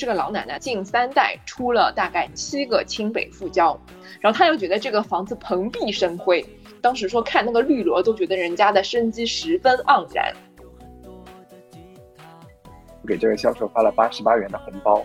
[0.00, 3.78] 这个老奶奶近三代出了大概七个清北复交，
[4.18, 6.42] 然后她又觉得这个房子蓬荜生辉，
[6.80, 10.32] 当时说看那个绿萝都觉得人家的生机十分盎然。
[13.06, 15.04] 给这个销售发了八十八元的红包，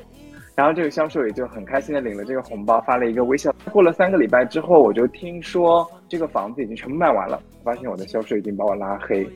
[0.55, 3.53] 然后这个销售也就很开心的领了这个红包，发了一个微笑。
[3.73, 9.27] 过了三个礼拜之后，我就听说这个房子已经全部卖完了，发现我的销售已经把我拉黑。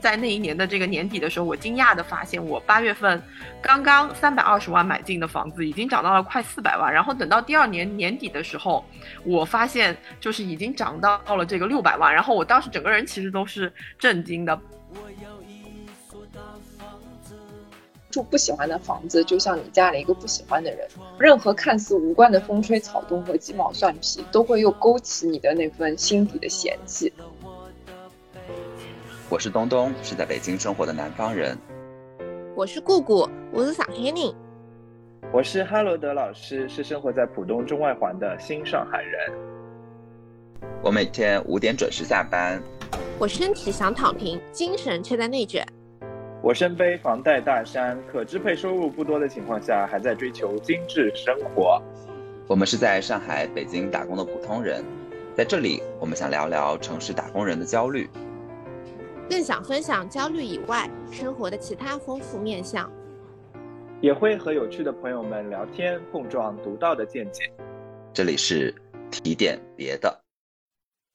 [0.00, 3.22] 在那一年的这个年底的时候，我惊讶的发现，我八月份
[3.60, 6.92] 刚刚三百二十万买进的房子，已经涨到了快四百万。
[6.92, 8.84] 然后等到第二年年底的时候，
[9.24, 12.12] 我发现就是已经涨到了这个六百万。
[12.12, 14.58] 然后我当时整个人其实都是震惊的。
[18.10, 20.88] 住不喜欢的房子，就像你嫁了一个不喜欢的人。
[21.16, 27.12] 任何看似无关的风吹草动和鸡毛蒜皮，都会又勾起你的那份心底的嫌弃。
[29.30, 31.56] 我是东东，是在北京生活的南方人。
[32.56, 34.12] 我是姑姑，我是上海人。
[35.32, 39.30] 我是哈罗德老师，是生活在浦东中外环的新上海人。
[40.82, 42.60] 我每天五点准时下班。
[43.20, 45.64] 我身体想躺平，精神却在内卷。
[46.42, 51.80] 我身背房贷大山，可支配收入不多的情况下，还在追求精致生活。
[52.48, 54.84] 我们是在上海、北京打工的普通人，
[55.36, 58.10] 在这里，我们想聊聊城市打工人的焦虑。
[59.30, 62.90] 更想分享焦虑以外生活的其他丰富面相，
[64.00, 67.44] 也会和有趣的朋友们聊天，碰撞独到的见解。
[68.12, 68.74] 这里是
[69.08, 70.20] 提点别的。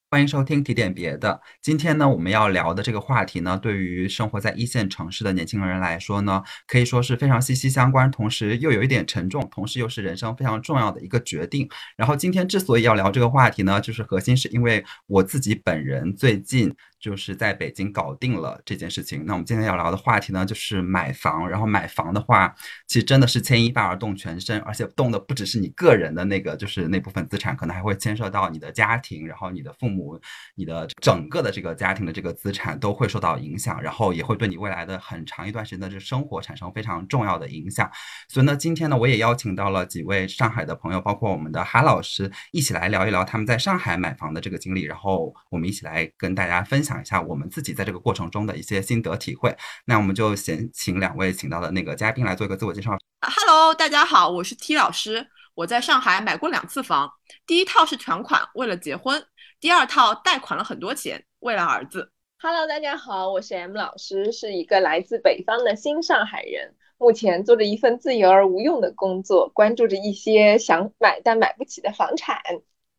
[0.08, 1.42] 欢迎收听提点别的。
[1.60, 11.68] 今天呢，我们要聊的这个话题呢，对于生活在一线城市的年轻人来说呢，可以说是非常息息相关，同时又有一点沉重，同时又是人生非常重要的一个决定。
[11.96, 16.74] 然后今天之所以要聊这个话题呢，就是核心是因为我自己本人最近。
[17.00, 19.24] 就是在北京搞定了这件事情。
[19.26, 21.36] 那我们今天要聊的话题呢，就是买房。
[21.48, 22.54] 然后买房的话，
[22.86, 30.20] 其实真的是牵一发而动全身，而且动的不只是你个人的那个，就是那部分资产，可能还会牵涉到你的家庭，然后你的父母，
[30.54, 37.90] 你的整个的这个家庭的这个资产都会受到影响，然后也会对你未来的很长一段时间的这生活产生非常重要的影响。
[38.28, 46.96] 所以呢，今天呢，我也邀请到了几位上海的朋友，包括我们的哈老师，一起来聊一聊他们在上海买房的这个经历，然后我们一起来跟大家分享享。
[46.96, 49.52] 讲一下我们自己在这个过程中的一些心得体会。
[49.86, 52.96] 那我们就先请两位请到的那个嘉宾来做一个自我介绍。
[53.20, 55.26] Hello，大家好，我是 T 老师。
[55.56, 57.10] 我在上海买过两次房，
[57.44, 59.20] 第一套是全款，为了结婚；
[59.58, 62.12] 第二套贷款了很多钱，为了儿子。
[62.38, 72.38] Hello，大家好，我是 M 老师，是一个来自北方的新上海人，目前做着一份自由而无用的工作，关注着一些想买但买不起的房产。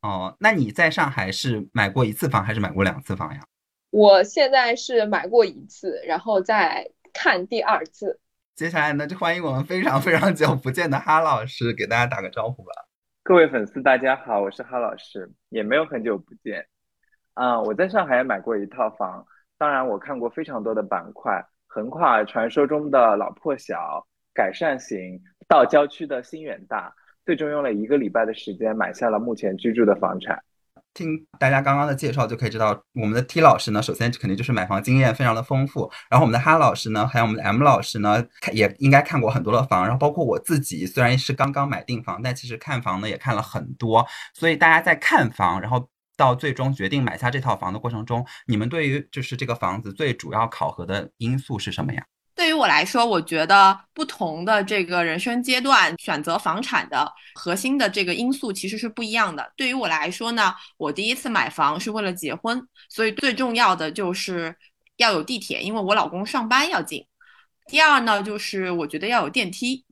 [0.02, 3.40] 哦，那你在上海是买过一次房还是买过两次房呀？
[3.90, 8.20] 我现在是买过一次，然后再看第二次。
[8.56, 12.72] 接下来呢，就欢迎我们非常非常久不见的哈老师，给大家打个招呼吧。
[13.24, 16.66] 各位粉丝，大家好，我是哈老师，也没有很久不见。
[17.34, 19.26] 啊，我在上海买过一套房，
[19.58, 26.94] 当然我看过非常多的板块，横跨传说中的老破小、改善型到郊区的新远大，
[27.26, 30.44] 最终用了一个礼拜的时间买下了目前居住的房产。
[30.98, 35.92] 听大家刚刚的介绍就可以知道，我们的 T 老师呢，首先肯定就是买房经验非常的丰富。
[36.10, 39.84] 然后我们的哈老师呢，还有我们的 M 老师呢，也应该看过很多的房。
[39.84, 44.06] 然后包括我自己，虽然是刚刚买定房，但其实看房呢也看了很多。
[44.34, 52.04] 所以大家在看房，然后到最终决定买下这套房的过程中，你们对于就是这个房子最主要考核的因素是什么呀？
[52.38, 59.52] 对于我来说，我觉得不同的这个人生阶段选择房产的核心的这个因素其实是不一样的。
[59.58, 64.56] 对于我来说呢，我第一次买房是为了结婚，所以最重要的就是
[64.98, 67.04] 要有地铁，因为我老公上班要近。
[67.66, 69.84] 第二呢，就是我觉得要有电梯，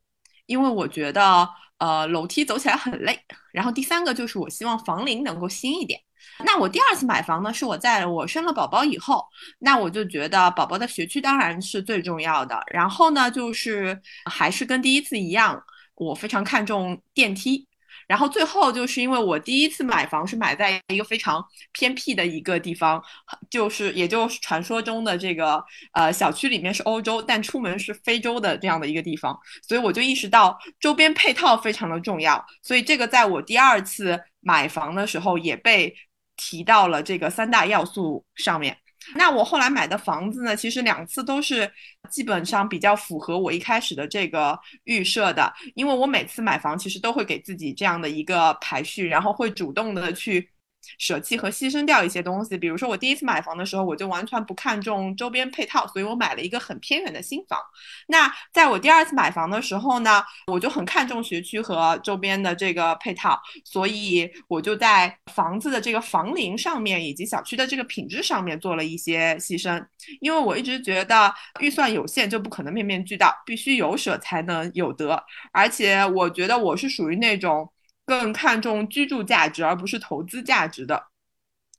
[0.46, 3.20] 因为我觉得呃楼梯走起来很累。
[3.52, 6.00] 然后第三个就是我希望房龄能够新一点。
[6.44, 9.26] 那我第二次买房呢，是我在我生了宝宝以后，
[9.60, 12.62] 那我就觉得宝宝的学区当然是最重要的。
[12.74, 14.00] 然后呢，就是
[14.30, 15.64] 还是跟第一次一样，
[15.96, 17.68] 我非常看重电梯。
[18.08, 23.02] 然后最后就是因为我第一次买房是买在一个非常偏僻的一个地方，
[23.50, 25.64] 就是也就是传说中的这个
[25.94, 29.36] 呃小区里面是欧洲，但出门是非洲的这样的一个地方，
[29.68, 32.46] 所以我就意识到周边配套非常的重要。
[32.62, 35.96] 所以这个在我第二次买房的时候也被。
[36.36, 38.78] 提到了这个三大要素上面，
[39.16, 41.72] 那我后来买的房子呢，其实两次都是
[42.10, 50.50] 基本上比较符合我一开始的这个预设的，因为我每次买房其实都会给自己这样的一个排序，然后会主动的去
[50.98, 52.58] 舍弃和牺牲掉一些东西。
[52.58, 57.60] 比如说我第一次买房的时候，我就完全不看重周边配套，所以我买了一个很偏远的新房。
[58.08, 69.84] 那在我第二次买房的时候呢，我就很看重学区和周边的这个配套，所以我就在房子的这个房龄上面以及小区的这个品质上面做了一些牺牲。
[70.22, 75.22] 因为我一直觉得预算有限就不可能面面俱到，必须有舍才能有得。
[75.52, 77.68] 而且我觉得我是属于那种
[78.06, 81.08] 更看重居住价值而不是投资价值的。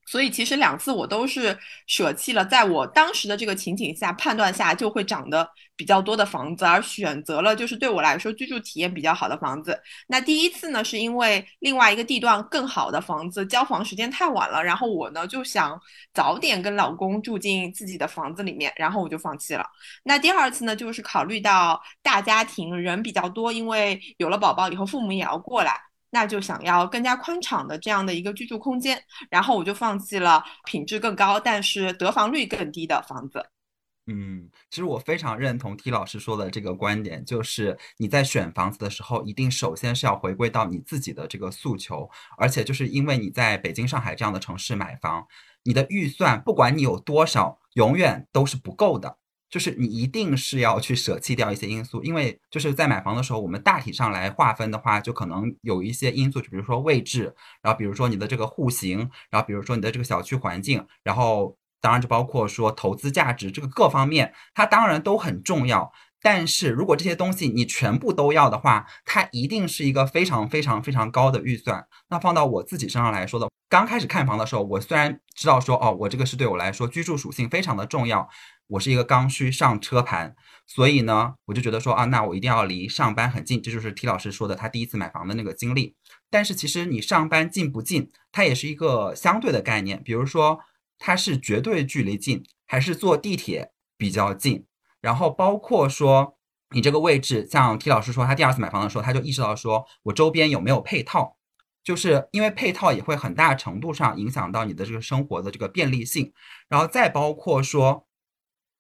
[0.08, 1.58] 所以其实两次我都是
[1.88, 9.76] 舍弃了在我当时的这个情景下判断下就会涨得比较多的房子，而选择了就是对我来说居住体验比较好的房子。
[10.06, 15.76] 那第一次呢，是因为另外一个地段更好的房子交房时间太晚了，然后我呢就想
[16.14, 19.66] 早点跟老公住进自己的房子里面，然后我就放弃了。
[20.04, 25.80] 那第二次呢，就是考虑到大家庭人比较多，因为有了宝宝以后父母也要过来。
[26.16, 28.98] 那就想要更加宽敞的这样的一个居住空间，
[29.28, 33.44] 然后我就放弃了品质更高但是得房率更低的房子。
[34.06, 42.08] 嗯，其实我非常认同 T 老师说的这个观点，就是你在选房子的时候，一定首先是要回归到你自己的这个诉求，
[42.38, 45.26] 而且就是因为你在北京、上海这样的城市买房，
[45.64, 49.18] 你的预算不管你有多少，永远都是不够的。
[49.56, 58.98] 就是你一定是要去舍弃掉一些因素，因为就是在买房的时候，我们大体上来划分的话，就可能有一些因素，就比如说位置，然后比如说你的这个户型，
[59.30, 65.90] 然后比如说你的这个小区环境，然后当然就包括说投资价值这个各方面，它当然都很重要。
[66.26, 71.86] 但是如果这些东西你全部都要的话，它一定是一个非常非常非常高的预算。
[72.08, 78.28] 那放到我自己身上来说的，刚开始看房的时候，我虽然知道说哦，我这个是对我来说居住属性非常的重要。
[78.66, 80.34] 我是一个刚需上车盘，
[80.66, 85.94] 所以呢，我就觉得说啊，那我一定要离上班很近，这就是 T 老师说的他第一次买房的那个经历。
[86.28, 90.02] 但是其实你上班近不近，它也是一个相对的概念。
[90.02, 90.58] 比如说，
[90.98, 94.64] 它是绝对距离近，还是坐地铁比较近？
[95.06, 96.36] 然后包括说
[96.74, 101.36] 你这个位置，像 T 老师说，他第二次买房的时候，他就意识到说我周边有没有配套，
[101.84, 106.32] 就是因为配套也会很大程度上影响到你的这个生活的这个便利性。
[106.68, 108.05] 然后再包括说。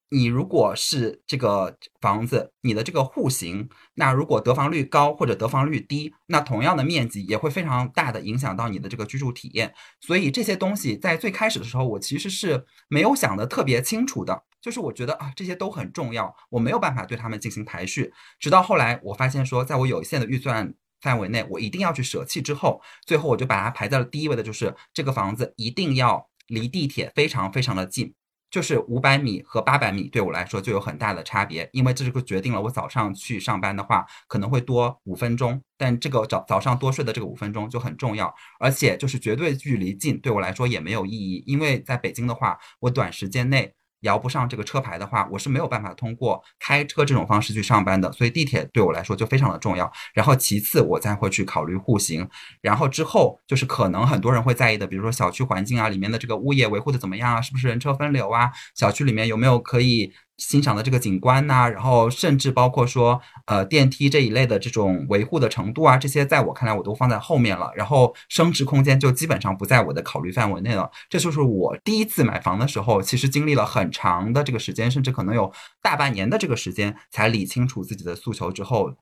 [0.08, 9.74] 你如果是这个房子，你的这个户型，那如果得房率高或者得房率低，那同样的面积也会非常大的影响到你的这个居住体验。
[10.00, 18.12] 所以这些东西在最开始的时候，我其实是没有想的特别清楚的，就是我觉得啊这些都很重要，我没有办法对他们进行排序。
[18.38, 28.14] 直到后来我发现说，在我有限的预算范围内，我一定要去舍弃之后，最后我就把它排在了第一位的，就是这个房子一定要离地铁非常非常的近。
[28.50, 43.74] 就是五百米和八百米对我来说就有很大的差别，因为这个决定了我早上去上班的话可能会多五分钟，但这个早早上多睡的这个五分钟就很重要，而且就是绝对距离近对我来说也没有意义，因为在北京的话，我短时间内。
[44.06, 49.92] 摇不上这个车牌的话，我是没有办法通过开车这种方式去上班的，所以地铁对我来说就非常的重要。
[50.14, 52.26] 然后其次，我再会去考虑户型，
[52.62, 60.12] 然后之后就是可能很多人会在意的，比如说小区环境啊，里面的这个物业维护的怎么样啊，是不是人车分流啊，小区里面有没有可以。
[60.38, 67.70] 欣赏的这个景观呐，然后甚至包括说，呃，电梯这一类的这种维护的程度啊，这些在我看来我都放在后面了。
[67.74, 70.90] 然后升值空间就基本上不在我的考虑范围内了。
[71.08, 78.92] 这就是我第一次买房的时候，其实经历了很长的这个时间，甚至可能有大半年的这个时间，才理清楚自己的诉求之后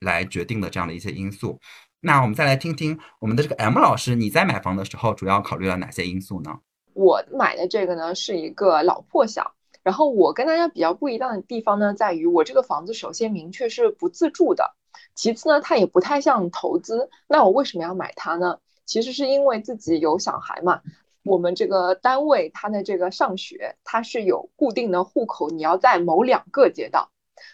[0.00, 1.58] 来决定的这样的一些因素。
[2.00, 6.58] 那我们再来听听我们的这个 M 老师，你在买房的时候主要考虑了哪些因素呢？
[6.92, 9.52] 我买的这个呢是一个老破小。
[9.84, 14.74] 然后我跟大家比较不一样的地方呢，在于我这个房子首先明确是不自住的，
[15.14, 17.10] 其次呢，它也不太像投资。
[17.28, 18.58] 那我为什么要买它呢？
[18.86, 20.80] 其实是因为自己有小孩嘛。
[21.22, 27.10] 我们这个单位它的这个上学，它是有固定的户口，你要在某两个街道。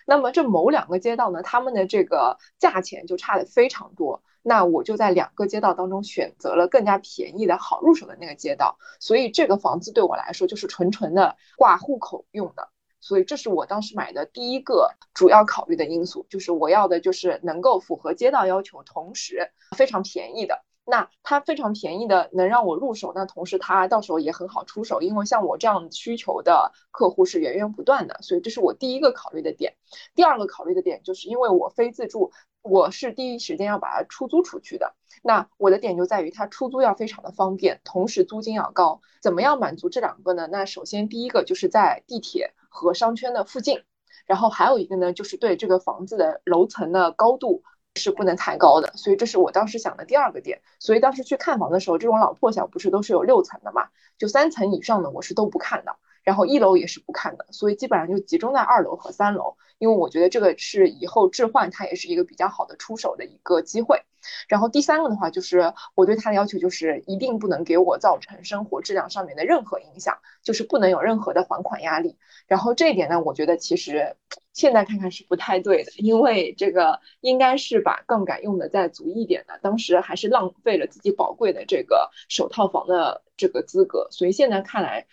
[0.07, 4.23] 那么这某两个街道呢，他们的这个价钱就差的非常多。
[4.43, 12.71] 那我就在两个街道当中选择了更加便宜的好入手的那个街道，所以这个房子对我来说就是纯纯的挂户口用的，
[13.01, 20.65] 所以这是我当时买的第一个主要考虑的因素，就是我要的就是能够符合街道要求，同时非常便宜的。
[20.87, 29.77] 那它非常便宜的能让我入手，那同时它到时候也很好出手，因为像我这样需求的客户是源源不断的，所以这是我第一个考虑的点。
[30.17, 32.33] 第二个考虑的点就是因为我非自住。
[32.63, 39.01] 我是第一时间要把它出租出去的，那我的点就在于它出租要非常的方便，同时租金要高。
[39.23, 40.49] 怎么样满足这两个呢？
[40.51, 43.83] 那首先第一个就是在地铁和商圈的附近，
[44.27, 47.63] 然后还有一个呢就是对这个房子的楼层的高度
[47.97, 50.61] 是不能抬高的，所以这是我当时想的第二个点。
[50.79, 53.89] 所以当时去看房的时候，这种老破小不是都是有六层的嘛？
[54.19, 55.97] 就三层以上的我是都不看的。
[56.23, 64.03] 然后一楼也是不看的，所以基本上就集中在二楼和三楼，因为我觉得这个是以后置换它也是一个比较好的出手的一个机会。
[64.49, 72.19] 然后第三个的话，就是我对它的要求就是一定不能给我造成生活质量上面的任何影响，就是不能有任何的还款压力。
[72.47, 74.15] 然后这一点呢，我觉得其实
[74.53, 85.07] 现在看看是不太对的，因为这个应该是把杠杆用的再足一点的，当时还是浪费了自己宝贵的这个首套房的这个资格，所以现在看来。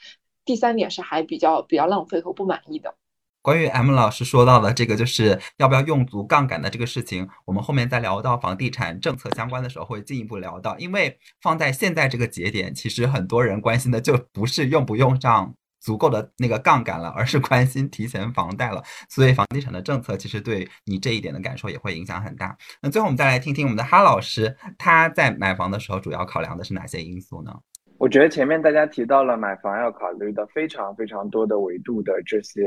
[0.48, 2.96] 第三点是还比较比较浪费和不满意的。
[3.42, 10.78] 关于 M 老师说到的这个，就是要不要用足杠杆的这个事情，我们后面在聊到房地产政策相关的时候会进一步聊到。
[10.80, 18.84] 因为放在现在这个节点，其实很多人关心的就不是用不用上足够的那个杠杆了，而是关心提前房贷了。
[19.10, 22.58] 所以房地产的政策其实对你这一点的感受也会影响很大。
[22.82, 27.54] 那最后我们再来听听我们的哈老师，他在买房的时候主要考量的是哪些因素呢？
[28.00, 32.62] 我觉得前面大家提到了买房要考虑的非常非常多的维度的这些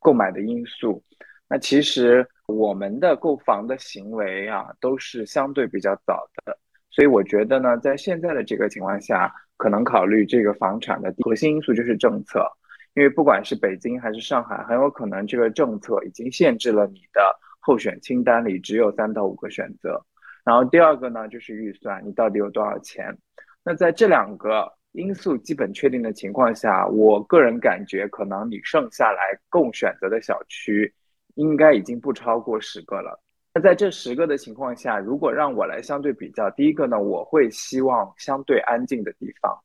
[0.00, 1.02] 购买的因素，
[1.48, 6.58] 那其实我们的购房的行为啊都是相对比较早的，
[6.90, 12.46] 所以我觉得呢，在现在的这个情况下，可能考虑这个房产的核心因素就是政策，
[12.94, 20.04] 因为不管是北京还是上海，很有可能这个政策已经限制了你的候选清单里只有三到五个选择。
[20.44, 23.16] 然后第二个呢，就是预算，你到底有多少钱？
[23.64, 30.92] 那在这两个因素基本确定的情况下，我个人感觉可能你剩下来供选择的小区，
[31.34, 33.20] 应该已经不超过十个了。
[33.52, 39.56] 那在这十个的情况下，如果让我来相对比较，第一个呢，我会希望相对安静的地方，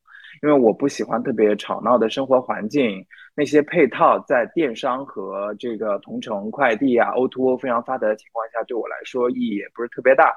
[0.43, 3.05] 因为我不喜欢特别吵闹的生活环境。
[3.35, 10.33] 那些配套在电商和这个同城快递啊、O2O 非常发达的情况下，对我来说意义也不是特别大。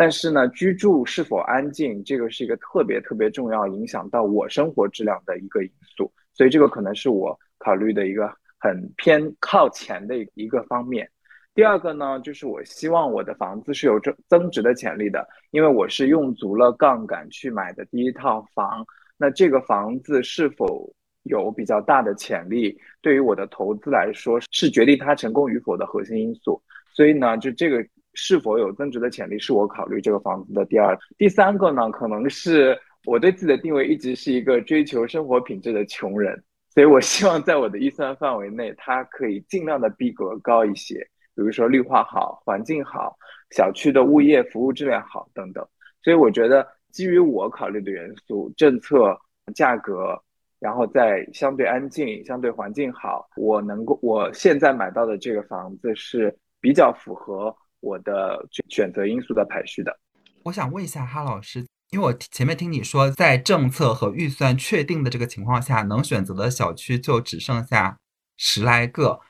[0.00, 11.10] 但是呢，居住是否安静，这个是一个特别特别重要，影响到我生活质量的一个因素，所以这个可能是我考虑的一个很偏靠前的一个方面。
[11.52, 18.86] 第二个呢，就是我希望我的房子是有增增值的潜力的，因为我是用足了杠杆去买的第一套房，
[19.16, 20.88] 那这个房子是否
[21.24, 26.62] 有比较大的潜力，对于我的投资来说是决定它成功与否的核心因素。
[26.92, 27.84] 所以呢，就这个。
[28.20, 31.88] 是否有增值的潜力，是我考虑这个房子的第二、第三个呢？
[31.92, 36.42] 可能是我对自己的定位一直是一个追求生活品质的穷人，
[36.74, 40.96] 所以我希望在我的预算范围内，它可以尽量的逼格高一些，
[41.36, 43.16] 比如说绿化好、环境好、
[43.52, 45.64] 小区的物业服务质量好等等。
[46.02, 49.16] 所以我觉得，基于我考虑的元素、政策、
[49.54, 50.20] 价格，
[50.58, 57.54] 然后在相对安静、相对环境好，我能够我现在买到的这个房子是比较符合。
[57.80, 59.98] 我的选择因素的排序的，
[60.44, 67.98] 我想问一下哈老师，因为我前面听你说，在政策和预算确定的这个情况下，能选择的小区就只剩下
[68.36, 69.20] 十来个，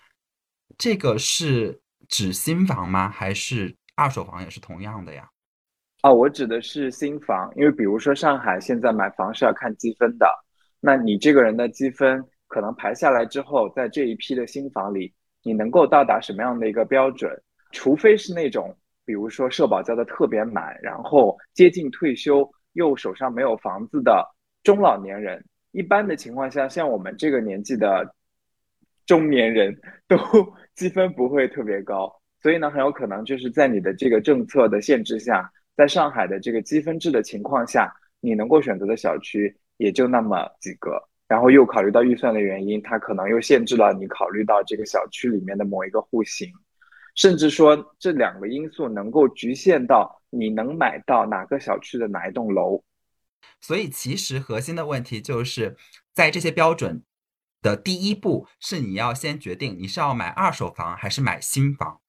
[0.76, 3.08] 这个是指新房吗？
[3.08, 5.28] 还是二手房也是同样的呀？
[6.00, 10.26] 啊，我指的是新房，因为比如说上海现在买房是要看积分的，
[10.80, 15.12] 那你这个人的积分可能排下来之后，在这一批的新房里，
[15.42, 17.30] 你能够到达什么样的一个标准？
[17.70, 24.26] 除非是那种，比如说社保交的特别满，然后接近退休又手上没有房子的
[24.62, 28.14] 中老年人，一般的情况下，像我们这个年纪的
[29.06, 30.16] 中年人都
[30.74, 46.50] 积分不会特别高，所以呢，很有可能就是在你的这个政策的限制下，在上海的这个积分制的情况下，你能够选择的小区也就那么几个，然后又考虑到预算的原因，它可能又限制了你考虑到这个小区里面的某一个户型。
[47.18, 52.84] 甚至说这两个因素能够局限到你能买到哪个小区的哪一栋楼，
[53.60, 55.76] 所以其实核心的问题就是
[56.14, 57.02] 在这些标准
[57.60, 62.00] 的第一步是你要先决定你是要买二手房还是买新房，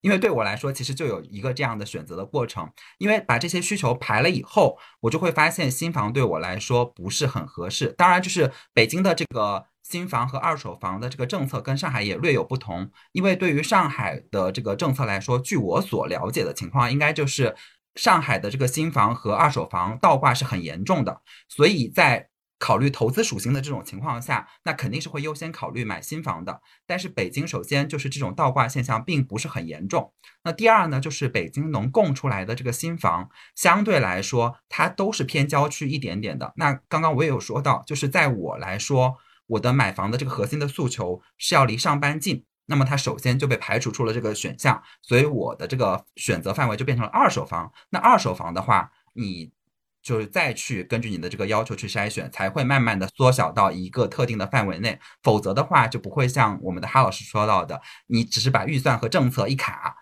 [0.00, 7.92] 因为对我来说其实就有一个这样的选择的过程，因为把这些需求排了以后，我就会发现新房对我来说不是很合适。
[7.98, 9.66] 当然，就是北京的这个。
[9.84, 17.54] 新房和二手房的这个政策跟上海也略有不同，因为对于上海的这个政策来说，据我所了解的情况，应该就是
[17.94, 26.62] 上海的这个新房和二手房倒挂是很严重的，所以在考虑投资属性的这种情况下，那肯定是会优先考虑买新房的。
[26.86, 30.14] 但是北京首先就是这种倒挂现象并不是很严重，
[30.44, 36.54] 那第二呢，就是北京能供出来的这个新房相对来说它都是偏郊区一点点的。
[36.56, 39.16] 那刚刚我也有说到，就是在我来说。
[39.46, 47.70] 我的买房的这个核心的诉求是要离上班近，那么它首先就被排除出了这个选项，所以我的这个选择范围就变成了二手房。
[47.90, 49.52] 那二手房的话，你
[50.02, 54.98] 就是再去根据你的这个要求去筛选，才会慢慢的缩小到一个特定的范围内。
[55.22, 59.96] 否则的话，就不会像我们的哈老师说到的，你只是把预算和政策一卡，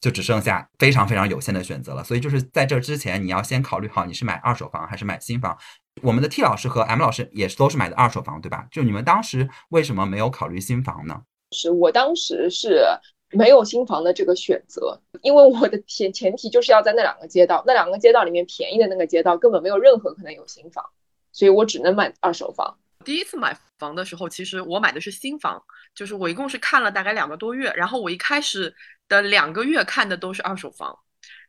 [0.00, 2.04] 就只剩下非常非常有限的选择了。
[2.04, 5.58] 所以就是在这之前，你要先考虑好你是买二手房还是买新房。
[6.02, 8.66] 我们的 T 老师和 M 老师也是都是买的二手房，对吧？
[8.70, 11.22] 就你们当时为什么没有考虑新房呢？
[11.52, 12.84] 是我当时是。
[13.32, 20.84] 没有新房的这个选择，因为我的前前提就是要在那两个街道，那两个街道里面便宜的那个街道根本没有任何可能有新房，
[21.30, 22.76] 所以我只能买二手房。
[23.04, 25.62] 第一次买房的时候，其实我买的是新房，
[25.94, 28.74] 就是我一共是看了大概两个多月，然后我一开始
[29.08, 30.98] 的两个月看的都是二手房。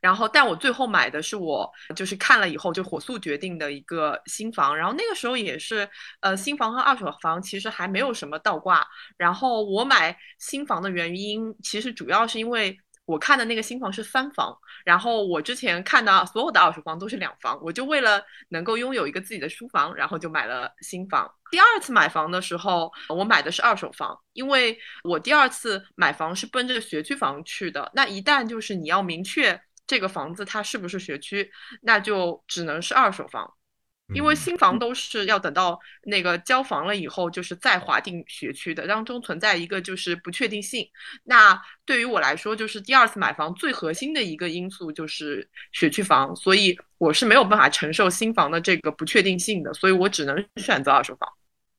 [0.02, 4.76] 然后，但我最后买的是我就是看了以后就火速决定的一个新房。
[4.76, 5.88] 然后那个时候也是，
[6.22, 8.86] 呃，新房和二手房其实还没有什么倒挂。
[9.16, 21.32] 然后我买新房的原因，其实主要是因为我看的那个新房是三房，然后我之前看的所有的二手房都是两房，我就为了能够拥有一个自己的书房，然后就买了新房。
[21.52, 27.92] 第二次买房的时候，我买的是二手房，因为我第二次买房是奔着学区房去的。
[27.94, 29.62] 那一旦就是你要明确。
[29.92, 33.54] 这个房子它是不是学区，那就只能是二手房，
[34.16, 40.88] 因为新房都是要等到那个交房了以后，就是再划定学区的，当中存在一个就是不确定性。
[41.26, 51.28] 那对于我来说，就是第二次买房最核心的一个因素就是学区房，所以我是没有办法承受新房的这个不确定性的，所以我只能选择二手房。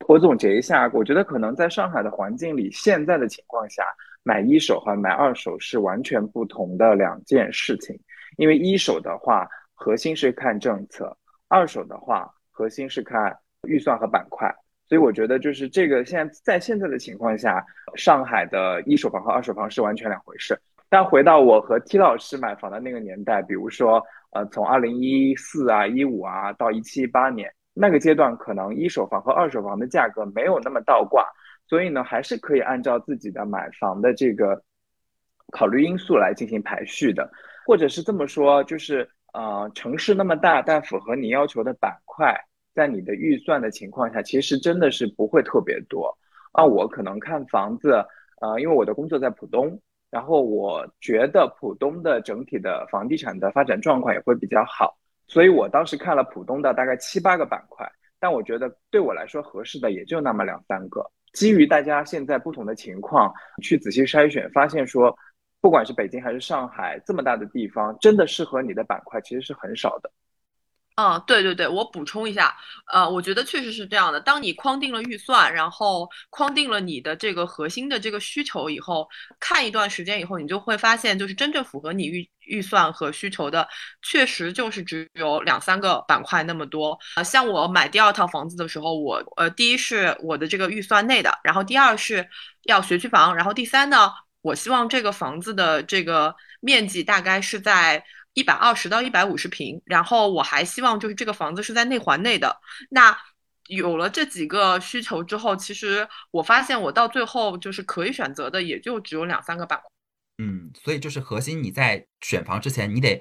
[0.06, 3.82] 我总结一下，我觉得可能在上海的环境里，现在的情况下。
[4.22, 7.98] 买一手和买二手是完全不同的两件事情，
[8.36, 11.16] 因为一手的话核心是看政策，
[11.48, 13.36] 二手的话核心是看
[13.66, 14.54] 预算和板块，
[14.88, 17.64] 所以我觉得就是这个现在在现在的情况下，
[17.96, 20.56] 上海的一手房和二手房是完全两回事。
[20.88, 24.00] 但回到我和 T 老师买房的那个年代，比如说
[24.32, 31.24] 呃从二零一四啊一五啊到一七一八年那个阶段，可能一手房和二手房的价格没有那么倒挂。
[31.72, 34.62] 所以呢，还是可以按照自己的买房的这个
[35.52, 37.26] 考虑因素来进行排序的，
[37.66, 42.38] 或者是这么说，就是呃，城市那么大，但符合你要求的板块，
[42.74, 46.14] 在你的预算的情况下，其实真的是不会特别多。
[46.52, 48.04] 啊，我可能看房子，
[48.42, 49.80] 呃，因为我的工作在浦东，
[50.10, 54.94] 然后我觉得浦东的整体的房地产的发展状况也会比较好，
[55.26, 61.10] 所以我当时看了浦东的大概七八个板块，但我觉得对我来说合适的也就那么两三个。
[61.32, 65.16] 基于大家现在不同的情况去仔细筛选，发现说，
[65.60, 70.10] 不管是北京还是上海这么大的地方，真的适合你的板块其实是很少的。
[70.96, 72.54] 嗯，对对对，我补充一下，
[72.92, 74.20] 呃，我觉得确实是这样的。
[74.20, 79.08] 当你框定了预算，然后框定了你的这个核心的这个需求以后，
[79.40, 83.66] 看一段时间以后，你就会发现，就是真正符合你预预算和需求的，
[84.02, 86.98] 确实就是只有两三个板块那么多。
[87.16, 92.28] 呃，像我买第二套房子的时候，我呃，第一是我的这个预算内的，然后第二是
[92.64, 98.04] 要学区房，然后第三呢，我希望这个房子的这个面积大概是在。
[98.34, 102.60] 一百二十到一百五十平，然后我还希望就是这个房子是在内环内的。
[102.90, 103.16] 那
[103.68, 109.88] 有了这几个需求之后，其实我发现我到最后就是可以选择的也就只有两三个板块。
[110.38, 113.20] 嗯，所以就是核心，你在选房之前，你得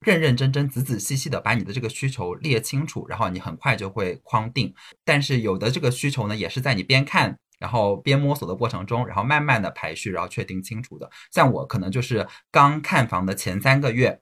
[0.00, 4.74] 认认真真、仔仔细细的把你的这个需求列清楚，然后你很快就会框定。
[5.04, 7.38] 但是有的这个需求呢，也是在你边看。
[7.62, 11.08] 然后边摸索的过程中，然后慢慢的排序，然后确定清楚的。
[11.30, 14.20] 像我可能就是刚看房的前三个月，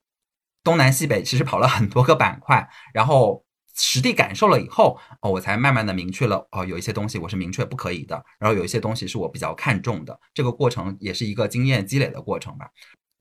[0.63, 3.43] 东南西北其实跑了很多个板块，然后
[3.75, 10.21] 实地感受了以后，哦，我才慢慢的明确了，哦，有一些东西我是明确不可以的，然后有一些东西是我比较看重的。
[10.35, 12.69] 这个过程也是一个经验积累的过程吧。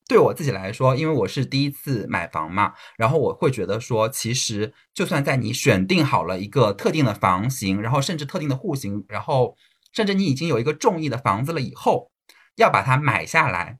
[0.06, 9.56] 对我自己来说，因为我是第一次买房嘛，然后我会觉得说，其实就算在你选定好了一个特定的房型，然后甚至特定的户型，然后
[9.92, 12.10] 甚至你已经有一个中意的房子了以后，
[12.56, 13.78] 要把它买下来，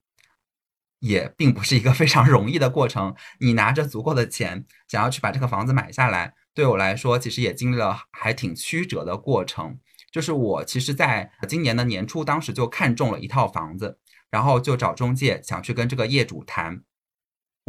[0.99, 3.14] 也并不是一个非常容易的过程。
[3.40, 9.79] 你拿着足够的钱，想要去把这个房子买下来，对我来说，其实也经历了还挺曲折的过程。
[10.12, 13.99] 就是我其实在今年的年初，当时就看中了一套房子，
[14.31, 16.83] 然后就找中介想去跟这个业主谈。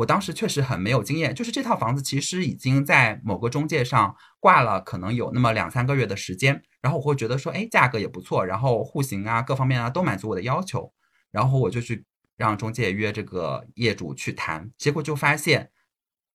[0.01, 6.63] 我当时确实很没有经验，就是这套房子其实已经在某个中介上挂了，可能有那么两三个月的时间。
[6.81, 10.91] 然后我会觉得说，哎，价格也不错，然后户型啊各方面啊都满足我的要求。
[11.31, 15.71] 然后我就去让中介约这个业主去谈，结果就发现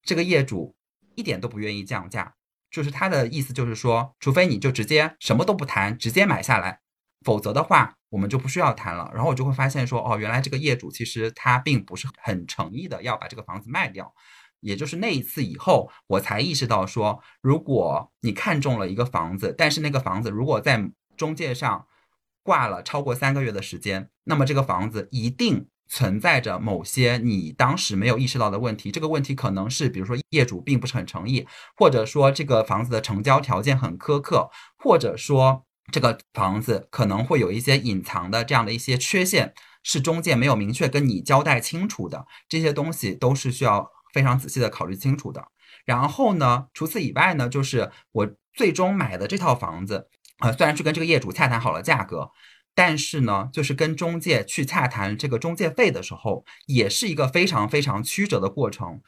[0.03, 0.77] 这个业主
[1.17, 2.35] 一点都不愿意降价，
[2.71, 6.81] 就是他的意思就是说，除非你就直接什么都不谈，直接买下来，
[7.25, 9.11] 否则的话，我们就不需要谈了。
[9.15, 14.13] 然后我就会发现说，哦，原来这个业主其实他并不是很诚意的要把这个房子卖掉。
[14.61, 21.87] 也就是那一次以后，我才意识到说，如果你看中了一个房子，但是那个房子如果在中介上
[22.43, 28.91] 挂了超过三个月的时间，那么这个房子一定存在着某些你当时没有意识到的问题。
[28.91, 34.49] 这个问题可能是，比如说业主并不是很诚意，或者说这个房子的成交条件很苛刻，
[34.79, 42.27] 或者说这个房子可能会有一些隐藏的这样的一些缺陷，是中介没有明确跟你交代清楚的。
[42.49, 43.91] 这些东西都是需要。
[44.15, 45.49] 非常仔细的考虑清楚的，
[45.85, 52.31] 然后呢，除此以外呢，就是我最终买的这套房子，呃，虽然是跟这个业主洽谈好了价格，
[52.75, 59.03] 但是呢，就是跟中介去洽谈这个中介费的时候，也是一个非常非常曲折的过程。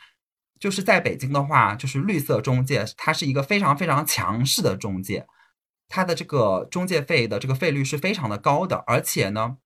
[0.61, 5.27] 就是在北京的话，就是绿色中介，它是一个非常非常强势的中介，
[5.89, 9.57] 它的这个中介费的这个费率是非常的高的，而且呢。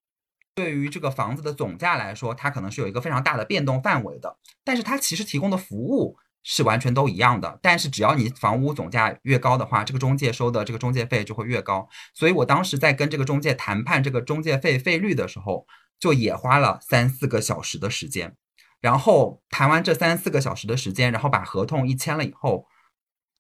[0.54, 7.58] 对于这个房子的总价来说，它可能是有一个非常大的变动范围的，但是它其实提供的服务是完全都一样的。
[7.62, 11.88] 但是只要你房屋总价越高的话，这个中介收的这个中介费就会越高。
[12.12, 15.66] 所以我当时在跟这个中介谈判这个中介费费率的时候，
[15.98, 18.36] 就也花了三四个小时的时间。
[18.82, 22.66] 然后谈完这三四个小时的时间，然后把合同一签了以后，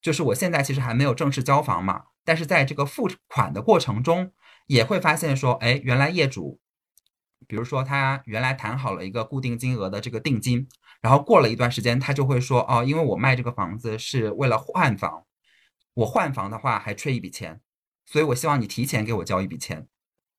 [0.02, 4.32] 就是我现在其实还没有正式交房嘛，但是在这个付款的过程中，
[4.66, 6.60] 也会发现说，哎，原来业主。
[7.48, 10.66] 比如说，他原来谈好了一个固定金额的这个定金，
[11.00, 15.24] 然后过了一段时间，他就会说，哦，因为我卖这个房子是为了换房，
[15.94, 17.60] 我换房的话还缺一笔钱，
[18.06, 19.86] 所以我希望你提前给我交一笔钱，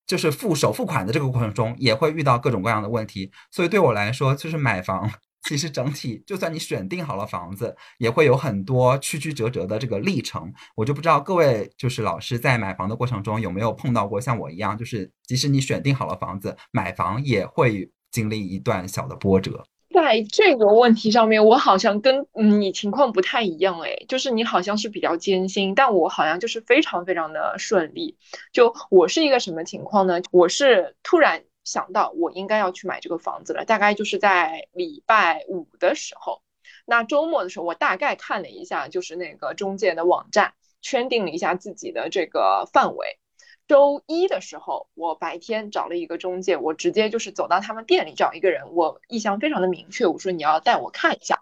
[0.07, 5.11] 就是付首付款的这个过程中也会遇到各种各样的问题，所以对我来说，就是买房。
[5.43, 10.51] 其实整体，就算你选定好了房子，也会有很多曲曲折折的这个历程。
[10.75, 19.65] 我就不知道各位就是老师在买房的过程中有没有碰到过像我一样，就是即使你选定好了房子，买房也会经历一段小的波折。
[19.93, 28.17] 在这个问题上面，我好像跟你情况不太一样哎，就是你好像是比较艰辛，但我好像就是非常非常的顺利。
[28.51, 30.21] 就我是一个什么情况呢？
[30.31, 31.43] 我是突然。
[31.63, 36.41] 想到我应该要去买这个房子了，大概就是在礼拜五的时候。
[36.85, 43.19] 那周末的时候，我大概看了一下，就是那个中介的网站，圈定了一下自己的这个范围。
[43.65, 51.41] 周一的时候，我白天找了一个中介，我直接就是走到他们店里找一个人，我意向非常的明确，我说你要带我看一下。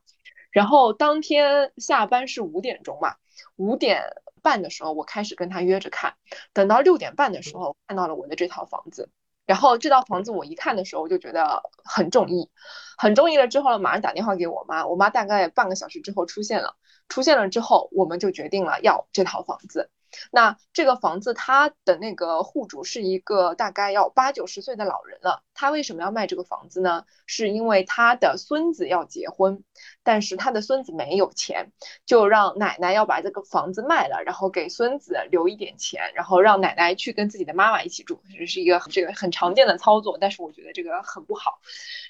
[0.51, 3.15] 然后当天下班是五点钟嘛，
[3.55, 4.03] 五点
[4.43, 6.15] 半的时候我开始跟他约着看，
[6.53, 9.09] 等到六点半的时候看到了我的这套房子。
[9.45, 12.49] 然后这套房子我一看的时候，我就觉得很中意，
[12.97, 13.47] 很中意了。
[13.47, 16.75] 之后呢，马上打电话给我妈，我妈大概半个小时之后出现了。
[17.09, 19.89] 出现了之后，我们就决定了要这套房子。
[20.31, 25.43] 那这个房子，它的那个户主是一个大概要八九十岁的老人了。
[25.53, 27.05] 他为什么要卖这个房子呢？
[27.25, 29.63] 是因为他的孙子要结婚，
[30.03, 31.71] 但是他的孙子没有钱，
[32.05, 38.21] 就让奶奶要把这个房子卖了，然后给孙子留一点钱，然后让奶奶去跟自己的妈妈一起住。
[38.37, 41.59] 这是一个这个很常见的操作，但是我觉得这个很不好。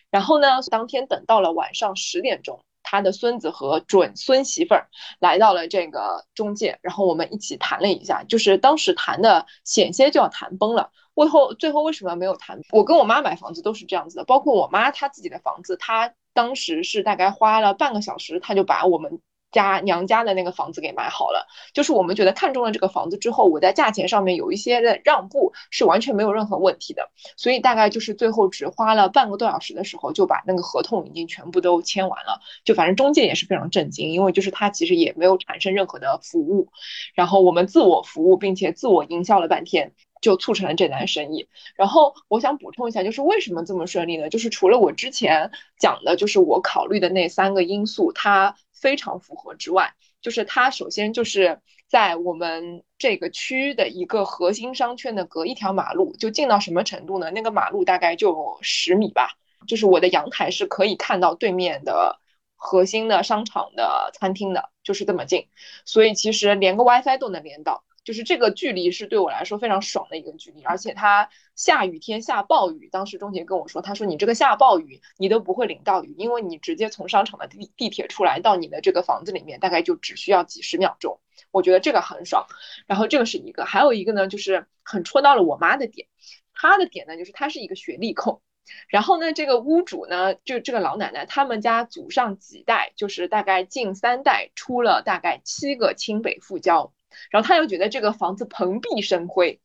[0.10, 2.64] 然后呢，当天等到了晚上十点钟。
[2.84, 4.88] 他的孙子和准孙媳妇儿
[5.20, 10.92] 来到了这个中介，然后我们一起谈了一下，就是当时谈的险些就要谈崩了。
[11.16, 12.60] 最后最后为什么没有谈？
[12.72, 19.20] 我跟我妈买房子都是这样子的，包括我妈她自己的房子，她当时是大概花了半个小时，她就把我们。
[19.52, 36.70] 家娘家的那个房子给买好了，就是我们觉得看中了这个房子之后，我在价钱上面有一些的让步是完全没有任何问题的，所以大概就是最后只花了半个多小时的时候就把那个合同已经全部都签完了，就反正中介也是非常震惊，因为就是他其实也没有产生任何的服务，
[37.14, 39.94] 然后我们自我服务并且自我营销了半天。
[40.22, 41.50] 就促成了这单生意。
[41.76, 44.30] 然后我想补充一下，就是为什么这么顺利呢？
[44.30, 57.32] 就是除了我之前讲的，就是我考虑的那三个因素，它非常符合之外，就是它首先就是在我们这个区的一个核心商圈的隔一条马路，就近到什么程度呢？
[57.32, 59.32] 那个马路大概就十米吧，
[59.68, 62.20] 就是我的阳台是可以看到对面的
[62.56, 65.48] 核心的商场的餐厅的，就是这么近，
[65.84, 67.84] 所以其实连个 WiFi 都能连到。
[68.04, 81.20] 就是这个距离是对我来说非常爽的一个距离，而且它下雨天下暴雨，当时钟杰跟我说，他说你这个下暴雨你都不会淋到雨，因为你直接从商场的地地铁出来到你的这个房子里面，大概就只需要几十秒钟，
[81.52, 82.48] 我觉得这个很爽。
[82.88, 86.08] 然后这个是一个，还有一个呢，就是很戳到了我妈的点，
[86.56, 88.42] 她的点呢就是她是一个学历控，
[88.88, 96.92] 然后呢这个屋主呢就这个老奶奶，他们家祖上几代就是大概近三代出了大概七个清北复交。
[97.30, 99.60] 然后他又觉得这个房子蓬荜生辉，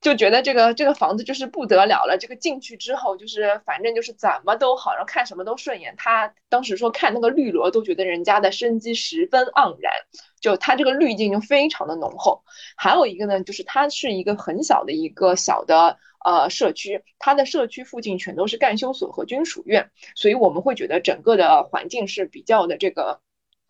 [0.00, 2.16] 就觉得这个这个房子就是不得了了。
[2.18, 5.94] 这个进去之后，就是反正就是怎么都好，然后看什么都顺眼。
[5.96, 9.92] 他当时说看那个绿萝都觉得人家的生机十分盎然，
[10.40, 12.42] 就它这个滤镜就非常的浓厚。
[12.76, 23.20] 还有一个呢，就是它是一个很小的一个小的呃社区，它的社区附近全都是干休所和军属院，所以我们会觉得整个的环境是比较的这个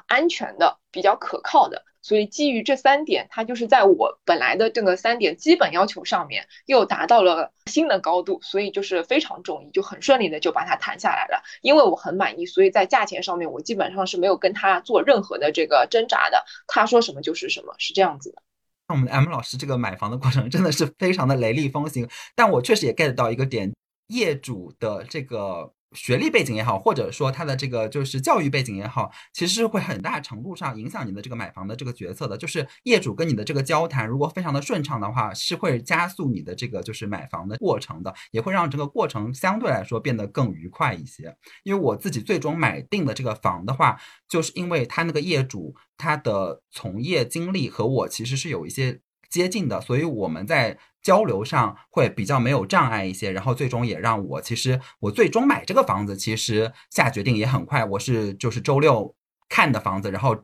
[0.07, 1.85] 安全的，比较可靠的。
[2.03, 11.43] 所以基于这三点，它就是在我本来的这个三点基本要求上面又达到了新的高度，所以就是非常中意，就很顺利的就把它谈下来了。
[11.63, 18.43] 因为我很满意，所以在价钱上面我基本上是没有跟他做任何的这个挣扎的，他说什么就是什么，是这样子的。
[18.89, 23.73] 那我们的 M 老师这个买房的过程真的是非常的雷厉风行，但我确实也 get 到一个点，
[24.09, 25.73] 业主的这个。
[25.93, 32.37] 学历背景也好，或者说他的这个就是教育背景也好，其实是会很大程度上影响你的这个买房的这个决策的。
[32.37, 41.37] 就是业主跟你的这个交谈，如果非常的顺畅的话，是会加速你的这个就是买房的过程的，也会让这个过程相对来说变得更愉快一些。
[41.65, 50.79] 因为我自己最终买定的这个房的话，就是因为他那个业主他的从业经历和我其实是有一些接近的，所以我们在。
[51.03, 57.85] 交流上会比较没有障碍一些，然后最终也让我其实我最终买这个房子，其实下决定也很快。
[57.85, 59.15] 我是就是周六
[59.49, 60.37] 看的房子，然后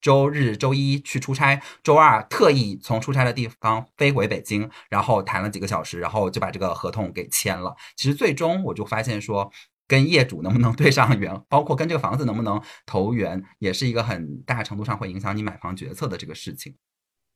[0.00, 7.76] 周日、周一去出差，周二特意从出差的地方飞回北京，然后谈了几个小时，然后就把这个合同给签了。
[7.96, 9.52] 其实最终我就发现说，
[9.86, 16.74] 跟业主能不能对上缘，包括跟这个房子能不能投缘，也是一个很大程度上会影响你买房决策的这个事情。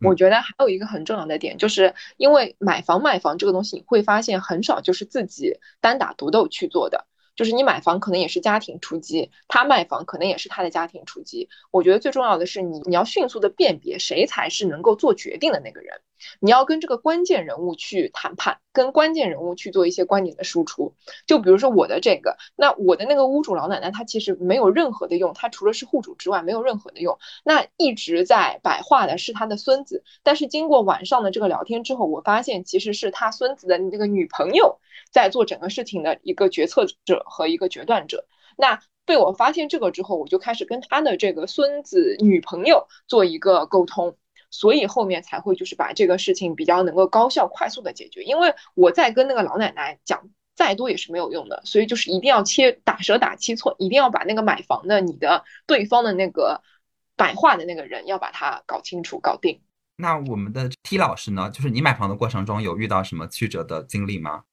[0.04, 7.06] 我觉得还有一个很重要的点，就是因为买房卖房这个东西，你会发现很少就是自己单打独斗去做的。
[7.34, 11.50] 就是你买房可能也是家庭出击，他卖房可能也是他的家庭出击。
[11.70, 16.00] 我觉得最重要的是你你要迅速的辨别谁才是能够做决定的那个人，
[16.40, 20.94] 你要跟这个关键人物去谈判，跟关键人物去做一些观点的输出。
[21.26, 27.18] 就比如说我的这个，那我的那个屋主老奶奶，她其实没有任何的用，她除了是户主之外没有任何的用。
[27.44, 34.78] 那一直在摆话的是他的孙子，但是经过晚上的这个聊天之后，我发现其实是他孙子的那个女朋友。
[35.12, 38.26] 在做整个事情的一个决策者和一个决断者。
[38.56, 44.16] 那被我发现这个之后，我就开始跟他的这个孙子女朋友做一个沟通，
[44.56, 48.22] 所以后面才会就是把这个事情比较能够高效快速的解决。
[48.22, 56.62] 因为我在跟那个老奶奶讲再多也是没有用的，所以就是一定要切打蛇打七寸，一定要把那个买房的你的对方的那个
[57.16, 59.60] 摆话的那个人要把它搞清楚搞定。
[59.98, 61.50] 那我们的 T 老师呢？
[61.50, 64.44] 就是你买房的过程中有遇到什么曲折的经历吗？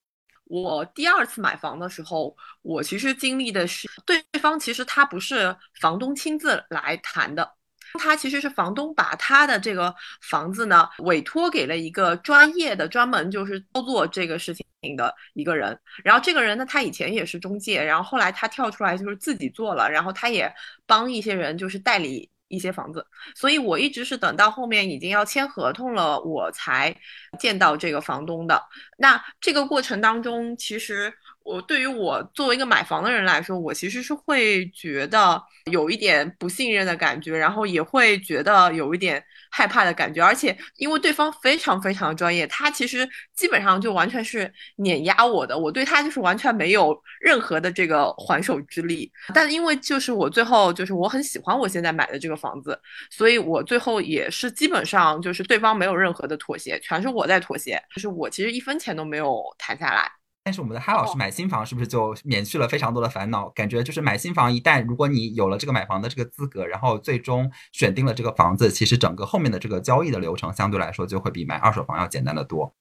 [0.45, 7.49] 我第二次买房的时候，我其实经历的是对方其实他不是房东亲自来谈的，
[7.99, 15.77] 他其实是房东把他的这个房子呢委托给了一个专业的、专门就是操作这个事情的一个人。
[16.03, 20.53] 然后这个人呢，他以前也是中介，然后后来他跳出来就是自己做了，然后他也
[20.85, 22.29] 帮一些人就是代理。
[22.49, 23.03] 一些房子，
[23.35, 26.95] 所以我一直是等到后面已经要签合同了，我才
[27.39, 28.61] 见到这个房东的。
[28.95, 31.11] 那这个过程当中，其实。
[31.43, 40.23] 我对于我作为一个买房的人来说，我其实是会觉得有一点不信任的感觉，然后也会觉得有一点害怕的感觉。
[40.23, 49.11] 而且因为对方非常非常专业，他其实基本上就完全是碾压我的，我对他就是完全没有任何的这个还手之力。
[49.33, 52.79] 但因为就是我最后就是我很喜欢我现在买的这个房子，
[53.11, 60.09] 所以我最后也是基本上就是对方没有任何的妥协，全是我在妥协，就是我其实一分钱都没有谈下来。
[60.45, 63.47] 但是我们的哈老师买新房是不是就免去了非常多的烦恼？
[63.51, 72.75] 感觉就是买新房，一旦如果你有了这个买房的这个资格，然后最终选定了这个房子，其实整个后面的这个交易的流程相对来说就会比买二手房要简单的多。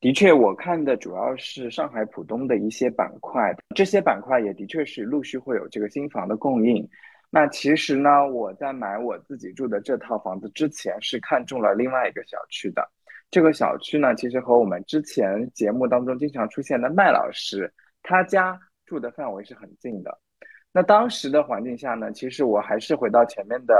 [0.00, 6.88] 的确，我看的主要是上海浦东的一些板块，这些板块也的确是陆续会有这个新房的供应。
[7.30, 12.90] 那其实呢，我在买我自己住的这套房子之前，是看中了另外一个小区的。
[13.32, 20.18] 这个小区呢，其实和我们之前节目当中经常出现的麦老师他家住的范围是很近的。
[20.70, 23.74] 那当时的环境下呢，其实我还是回到前面的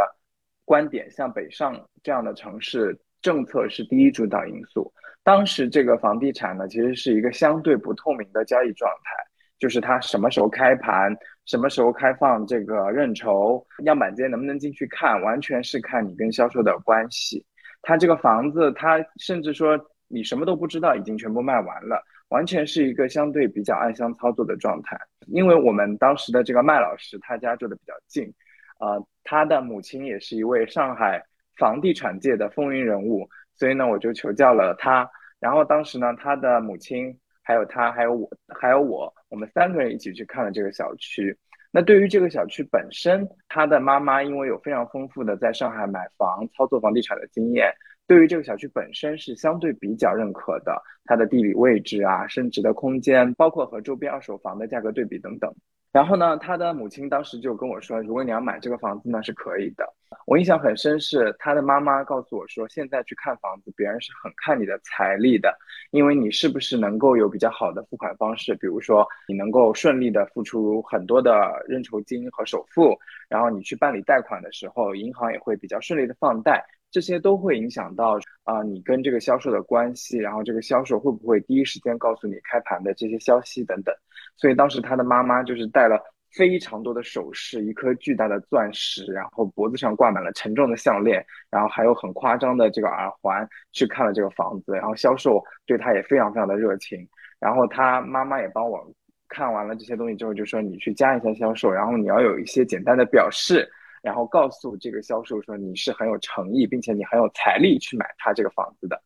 [0.65, 4.91] 观点，像北上这样的城市，政策是第一主导因素。
[5.23, 9.11] 当时这个房地产呢，其实是一个相对不透明的交易状态，
[9.59, 17.45] 就是它什么时候开盘，什么时候开放这个认筹，样板间能不能进去看，完全是看你跟销售的关系。
[17.83, 24.97] 他这个房子，他甚至说你什么都不知道，已经全部卖完了，完全是一个相对比较暗箱操作的状态。
[25.27, 28.33] 因为我们当时的这个麦老师，他家住的比较近，
[28.79, 31.23] 呃，他的母亲也是一位上海
[31.57, 35.09] 房地产界的风云人物，所以呢，我就求教了他，
[35.41, 41.37] 然后当时呢，他的母亲还有他还有我还有我，我们三个人一起去看了这个小区。
[41.75, 47.73] 那对于这个小区本身，他的妈妈因为有非常丰富的在上海买房、操作房地产的经验，
[48.07, 50.81] 对于这个小区本身是相对比较认可的。
[51.05, 55.53] 它的地理位置啊、升值的空间，包括和周边二手房的价格对比等等。
[55.93, 59.87] 然后呢，他的母亲当时就跟我说，如果你要买这个房子呢，是可以的。
[60.27, 65.55] 我印象很深，是他的妈妈告诉我说，现在去看房子，别人是很看你的财力的，
[65.91, 83.93] 因为你是不是能够有比较好的付款方式，比如说你能够顺利的付出很多的认筹金和首付，然后你去办理贷款的时候，银行也会比较顺利的放贷，这些都会影响到啊你跟这个销售的关系，然后这个销售会不会第一时间告诉你开盘的这些消息等等。
[84.37, 85.99] 所以当时他的妈妈就是带了
[86.35, 94.73] 非常多的首饰，一颗巨大的钻石，然后脖子上挂满了沉重的项链，然后还有很夸张的这个耳环，去看了这个房子。
[94.73, 97.07] 然后销售对他也非常非常的热情。
[97.39, 98.81] 然后他妈妈也帮我
[99.29, 103.69] 看完了这些东西之后，就说你去加一下销售，然后你要有一些简单的表示，
[104.03, 109.01] 然后告诉这个销售说你是很有诚意，并且你很有财力去买他这个房子的。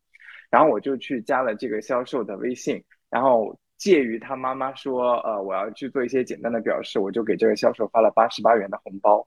[0.49, 3.57] 然后我就去加了这个销售的微信，然后。
[3.77, 9.23] 介于他妈妈说，呃，我要去做一些简单的表示，我就给这个销售发了八十八元的红包，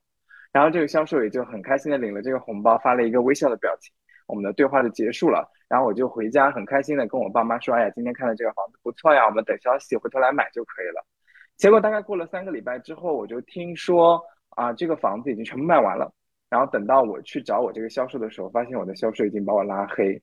[0.51, 3.95] 然后这个销售也就很开心的领了这个红包，发了一个微笑的表情，
[4.27, 5.49] 我们的对话就结束了。
[5.69, 11.07] 然后我就回家，很开心的跟我爸妈说，哎呀，今天看的这个房子不错呀，我们等消息回头来买就可以了。
[11.57, 16.13] 结果大概过了三个礼拜之后，我就听说啊，这个房子已经全部卖完了。
[16.49, 20.21] 然后等到我去找我这个销售的时候，发现我的销售已经把我拉黑。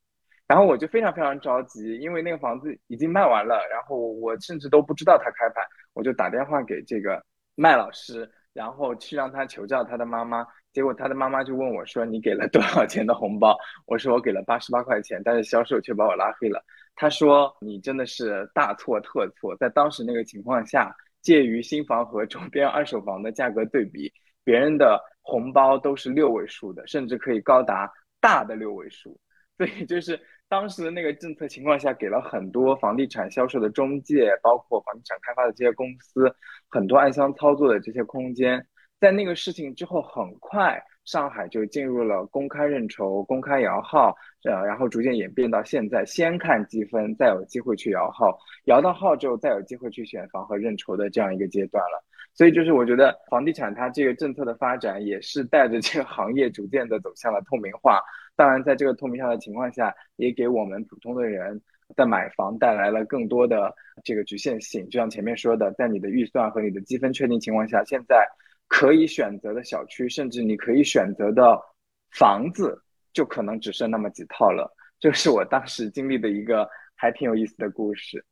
[0.48, 5.64] 然后我就非常非常着急，因为那个房子已经卖完了，然后我甚至都不知道他开盘，
[5.94, 7.22] 我就打电话给这个
[7.56, 10.46] 麦老师，然后去让他求教他的妈妈。
[10.74, 16.64] 结果他的妈妈就问我说：“你给了多少钱的红包？”我说：“我给了八十八块钱。”但是销售却把我拉黑了。
[16.96, 20.96] 他说：“你真的是大错特错，在当时那个情况下，
[21.28, 24.10] 介于新房和周边二手房的价格对比，
[24.46, 29.20] 别人的红包都是六位数的，甚至可以高达大的六位数。
[29.58, 30.18] 所以就是。”
[30.50, 36.34] 当时的那个政策情况下，给了很多房地产销售的中介，包括房地产开发的这些公司，
[36.70, 38.66] 很多暗箱操作的这些空间。
[38.98, 52.04] 在那个事情之后，很快上海就进入了公开认筹、公开摇号，呃，然后逐渐演变到现在，先看积分，再有机会去摇号，摇到号之后，再有机会去选房和认筹的这样一个阶段了。
[52.34, 58.02] 所以，就是我觉得房地产它这个政策的发展，也是带着这个行业逐渐的走向了透明化。
[58.36, 61.60] 当然，在这个透明化的情况下，也给我们普通的人
[61.96, 64.84] 在买房带来了更多的这个局限性。
[64.90, 68.28] 就像前面说的，在你的预算和你的积分确定情况下，现在
[68.68, 71.60] 可以选择的小区，甚至你可以选择的
[72.12, 72.82] 房子，
[73.14, 74.72] 就可能只剩那么几套了。
[75.00, 78.26] 这是我当时经历的一个还挺有意思的故事。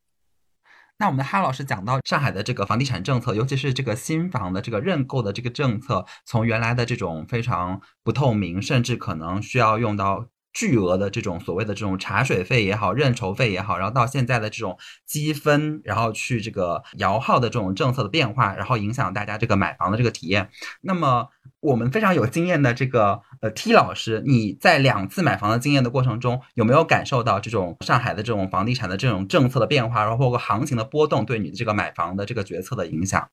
[0.98, 10.30] 那我们的哈老师讲到上海的这个房地产政策，尤其是这个新房的这个认购的这个政策，从原来的这种非常不透明，甚至可能需要用到。
[10.56, 20.50] 巨额的这种所谓的这种茶水费也好，认筹费也好，然后到现在的这种积分，然后去这个摇号的这种政策的变化，然后影响大家这个买房的这个体验。
[20.80, 21.28] 那么
[21.60, 33.28] 我们非常有经验的这个呃 T 老师，你在两次买房的经验的过程中，有没有感受到这种上海的这种房地产的这种政策的变化，然后包括行情的波动对你的这个买房的这个决策的影响？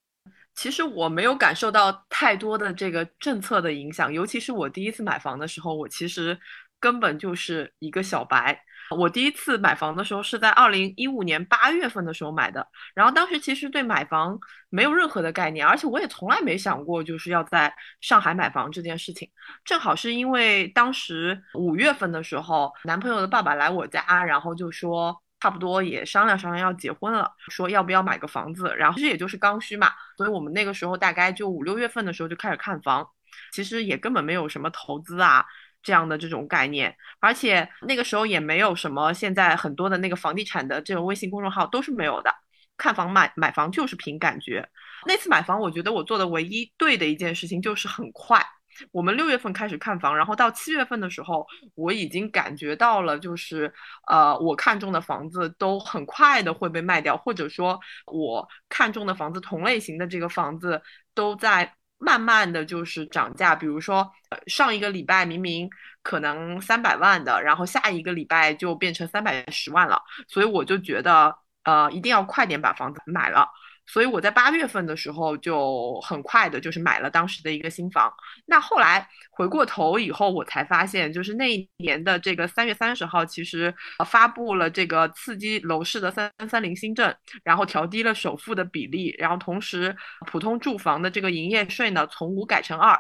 [0.55, 6.37] 其实我没有感受到太多的这个政策的影响，尤其是我第一次买房的时候，我其实。
[6.83, 8.63] 根本就是一个小白。
[8.91, 19.31] 我第一次买房的时候是在二零一五年八月份的时候买的，然后当时其实对买房没有任何的概念，而且我也从来没想过就是要在上海买房这件事情。
[19.65, 28.75] 正好是因为当时五月份的时候，男朋友的爸爸来我家，然后就说差不多也商量商量要结婚了，说要不要买个房子。
[28.77, 33.09] 然后其实也就是刚需嘛，所以我们那个时候大概就五六月份的时候就开始看房，
[33.53, 35.47] 其实也根本没有什么投资啊。
[35.83, 42.33] 这样的这种概念，而且那个时候也没有什么现在很多的那个房地产的这种微信公众号都是没有的。
[42.77, 44.69] 看房买买房就是凭感觉。
[45.07, 48.45] 那次买房，我觉得我做的唯一对的一件事情就是很快。
[48.91, 53.73] 我们六月份开始看房，然后到七月份的时候，我已经感觉到了，就是
[54.09, 60.81] 呃，我看中的房子都很快的会被卖掉，或者说我看中的房子同类型的这个房子
[61.15, 61.75] 都在。
[62.05, 64.11] 慢慢的就是涨价，比如说
[64.49, 65.71] 上一个礼拜明明
[66.03, 73.49] 可能三百万的，然后下一个礼拜就变成三百十万了，所以我就觉得呃一定要快点把房子买了。
[73.93, 78.11] 所以我在八月份的时候就很快的就是买了当时的一个新房。
[78.47, 83.75] 那后来回过头以后，我才发现，就是那一年的这个三月三十号，其实
[84.07, 87.15] 发布了这个刺激楼市的三三零新政，
[87.45, 89.95] 然后调低了首付的比例，然后同时
[90.27, 92.99] 普通住房的这个营业税呢从五改成二。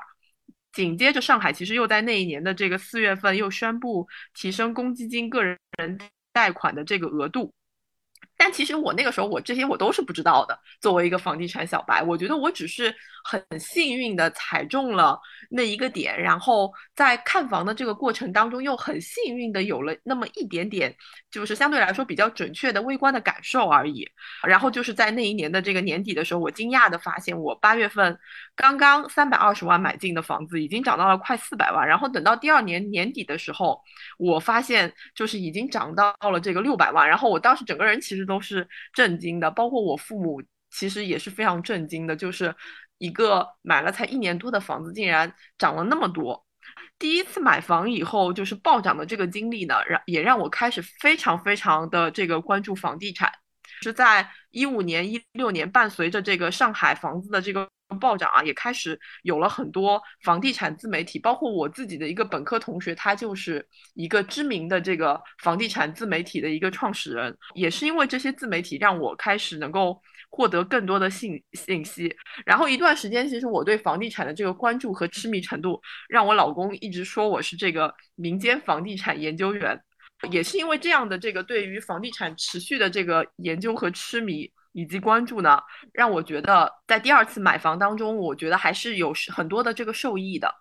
[0.72, 5.59] 紧接着，上海其实又在那一年的这个四月份又宣布提升公积金个人
[6.34, 7.51] 贷款的这个额度。
[8.45, 10.59] 但其实我那个时候，我这些我都是不知道的。
[10.80, 15.16] 作为一个房地产小白，我觉得我只是很幸运的踩中了
[15.49, 20.93] 那一个点，然后在看房的这个过程当中，又很幸运的有了那么一点点，
[21.30, 24.05] 就是相对来说比较准确的微观的感受而已。
[24.43, 28.18] 然后就是在那一年的这个年底的时候，我惊讶的发现，我八月份
[28.57, 31.86] 刚刚三百二十万买进的房子，已经涨到了快四百万。
[31.86, 33.80] 然后等到第二年年底的时候，
[34.18, 37.09] 我发现就是已经涨到了这个六百万。
[37.09, 38.32] 然后我当时整个人其实都。
[38.33, 42.55] 都是震惊的，包括我父母其实也是非常震惊的，就是
[42.97, 46.47] 一个买了才一年多的房子，竟然涨了那么多。
[46.99, 53.30] 第一次买房以后，就是暴涨的这个经历呢，让也让我开始非常非常的这个关注房地产。
[53.83, 57.68] 是在一五年、一六年，伴随着这个上海房子的这个。
[57.99, 67.36] 暴涨啊，也开始有了很多房地产自媒体，包括我自己的一个本科同学，他就是一个知名的这个房地产自媒体的一个创始人。
[67.55, 72.14] 也是因为这些自媒体，让我开始能够获得更多的信信息。
[72.45, 79.80] 然后一段时间，其实我对房地产的这个关注和痴迷程度，让我老公一直说我是这个民间房地产研究员。
[80.30, 84.51] 也是因为这样的这个对于房地产持续的这个研究和痴迷。
[84.73, 85.62] 以及关注呢，
[85.93, 90.53] 让我觉得在第二次买房当中，我觉得还是有很多的这个受益的。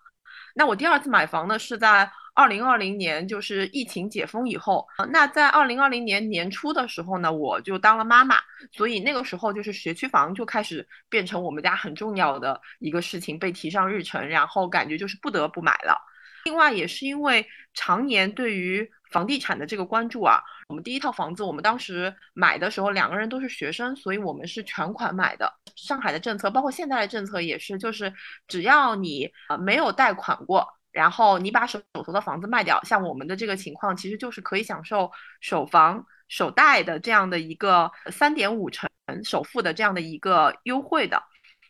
[0.54, 4.86] 那我第二次买房呢，是在二零二零年，就是疫情解封以后。
[5.10, 8.36] 那在二零二零年年初的时候呢，我就当了妈妈，
[8.70, 15.98] 所以那个时候就是学区房就开始变成我们家很重要的一个事情，被提上日程，然后感觉就是不得不买了。
[16.44, 25.52] 另外也是因为常年对于房地产的这个关注啊，我们第一套房子，我们当时买的时候两个人都是学生，所以我们是全款买的。
[25.76, 28.12] 上海的政策，包括现在的政策也是，就是
[28.48, 35.10] 只要你呃没有贷款过，然后你把手手头的房子卖掉，像我们的这个情况，其实就是可以享受
[35.40, 38.88] 首房首贷的这样的一个三点五成
[39.24, 41.22] 首付的这样的一个优惠的。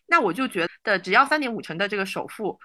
[0.07, 2.59] 那我就觉得，只要三点五成的这个首付，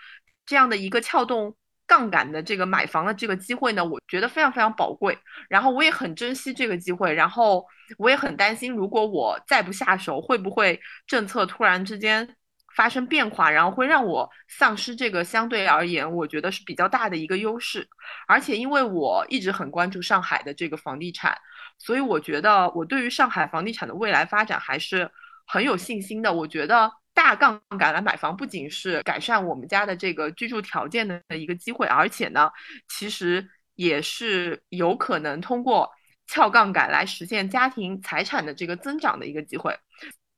[0.46, 1.56] 这样的一个撬动。
[1.88, 5.18] 杠杆的这个买房的这个机会呢，我觉得非常非常宝贵，
[5.50, 7.66] 然后我也很珍惜这个机会，然后
[7.98, 12.36] 我也很担心，如果我再不下手，会不会政策突然之间
[12.76, 17.88] 发生变化，然后会让我丧失这个相对而言我觉得是比较大的一个优势。
[18.28, 21.38] 而且因为我一直很关注上海的这个房地产，
[21.80, 25.10] 所以我觉得我对于上海房地产的未来发展还是
[25.46, 26.34] 很有信心的。
[26.34, 26.92] 我觉得。
[27.28, 32.50] 大杠杆来买房，不仅是改善我们家的这个居住条件的一个机会，而且呢，
[32.88, 35.92] 其实也是有可能通过
[36.26, 39.78] 撬杠杆来实现家庭财产的这个增长的一个机会。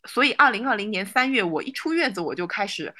[0.05, 2.91] 所以，二零二零年三月，我一出月子，我就开始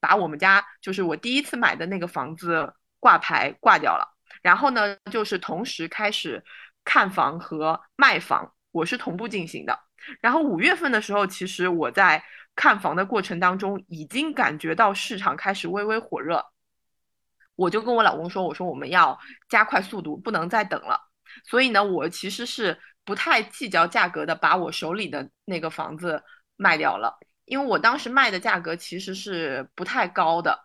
[0.00, 4.12] 把我们家就是我第一次买的那个房子挂牌挂掉了。
[4.42, 6.42] 然后呢，就是同时开始
[6.82, 9.78] 看房和卖房，我是同步进行的。
[10.20, 12.24] 然后五月份的时候，其实我在。
[12.56, 16.42] 看房的过程当中，已经感觉到市场开始微微火热，
[17.54, 19.16] 我就跟我老公说：“我说我们要
[19.50, 20.98] 加快速度，不能再等了。”
[21.44, 26.22] 所以呢，我其实是不太计较价格的，把我手里的那个房子
[26.56, 30.58] 卖掉了，因为我当时卖的价格其实是不太高的，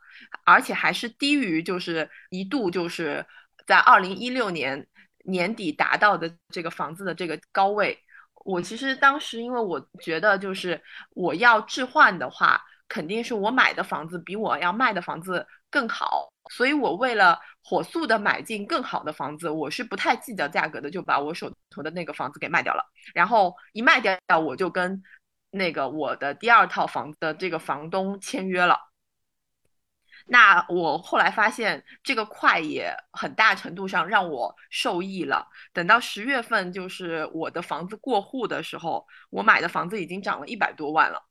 [0.46, 3.26] 而且还是低于就是一度就是
[3.68, 4.88] 在二零一六年
[5.26, 8.00] 年底达到的这个房子的这个高位。
[8.44, 10.82] 我其实当时，因为我觉得就是
[11.14, 22.84] 我要置换的话，肯定是我买的房子比我要卖的房子更好，所以我为了火速的买进更好的房子，我是不太计较价格的，就把我手头的那个房子给卖掉了。
[23.14, 25.02] 然后一卖掉，我就跟
[25.52, 28.91] 那个我的第二套房子的这个房东签约了。
[30.28, 35.48] 那我后来发现，这个快也很大程度上让我受益了。
[35.74, 41.24] 等到十月份，就是我的房子过户的时候，我买的房子已经涨了一百多万了。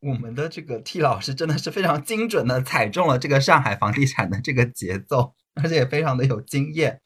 [0.00, 7.00] 我们的这个 T 老师真的是非常精准的踩中了这个上海房地产的这个节奏，而且也非常的有经验。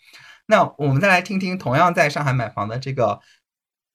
[0.47, 3.21] 那我们再来听听同样在上海买房的这个。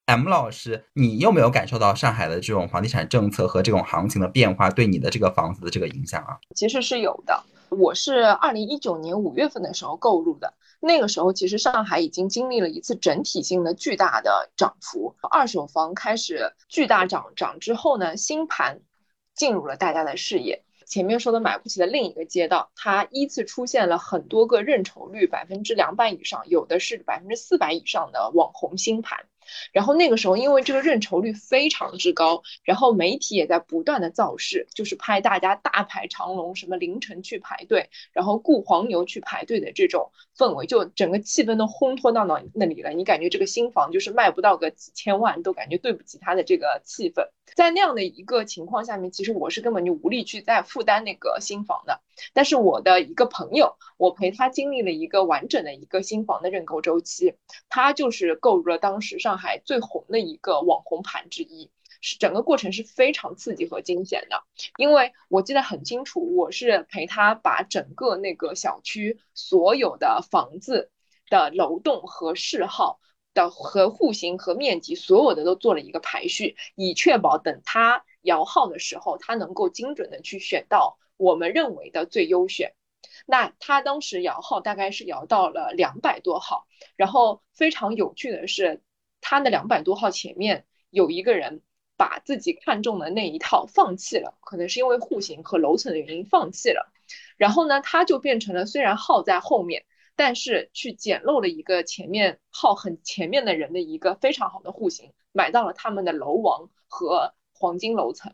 [0.09, 6.35] M 老师，你有没有感受到上海的这种房地产政策和这种行情的变化对你的这个房子的这个影响啊？
[6.55, 7.43] 其实是有的。
[7.69, 18.79] 我是二零一九年五月份的时候购入的，那个时候其实上海已经经历了一次整体性的巨大的涨幅，二手房开始巨大涨涨之后呢，新盘
[19.35, 20.63] 进入了大家的视野。
[20.87, 29.19] 前面说的买不起的另一个街道，它依次出现了很多个认筹率百分之两百以上，有的是百分之四百以上的网红新盘。
[29.71, 42.91] 然后那个时候，因为这个认筹率非常之高，然后媒体也在不断的造势，就是拍大家大排长龙，什么凌晨去排队，然后雇黄牛去排队的这种氛围，就整个气氛都烘托到那那里了。
[42.91, 47.27] 你感觉这个新房就是卖不到个几千万，都感觉对不起它的这个气氛。
[47.55, 52.01] 在那样的一个情况下面，其实我是根本就无力去再负担那个新房的。
[52.33, 57.33] 但是我的一个朋友，我陪他经历了一个完整的一个新房的认购周期，
[57.67, 61.71] 他就是购入了当时上海最红的一个网红盘之一，
[62.01, 64.43] 是整个过程是非常刺激和惊险的。
[64.77, 70.91] 因为我记得很清楚，我是陪他把整个那个小区所有的房子
[71.29, 72.99] 的楼栋和市号
[73.33, 80.99] 的和户型和面积所有的都做了一个排序，以确保等他摇号的时候，他能够精准的去选到。
[81.17, 82.75] 我们认为的最优选，
[83.25, 86.65] 那他当时摇号大概是摇到了两百多号，
[86.95, 88.81] 然后非常有趣的是，
[89.21, 91.61] 他的两百多号前面有一个人
[91.97, 96.91] 把自己看中的那一套放弃了，可能是因为户型和楼层的原因放弃了，
[97.37, 108.33] 然后呢，他就变成了虽然号在后面，但是去捡漏了一个前面号很前面的人的一个非常好的户型，买到了他们的楼王和黄金楼层，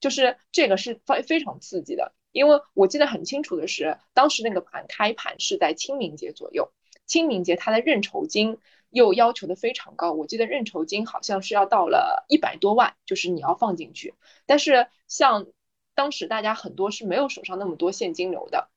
[0.00, 2.14] 就是这个是非非常刺激的。
[2.32, 6.72] 因为我记得很清楚的是，当时那个盘开盘是在清明节左右，
[7.06, 8.58] 清明节它的认筹金
[8.94, 14.14] 又要求的非常高，我记得认筹金好像是要到了一百多万，就是你要放进去。
[14.46, 15.48] 但是像
[15.96, 18.68] 当时大家很多是没有手上那么多现金流的，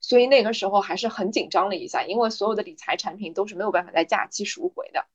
[0.00, 5.06] 所以那个时候还是很紧张了一下，因为所有的理财产品都是没有办法在假期赎回的。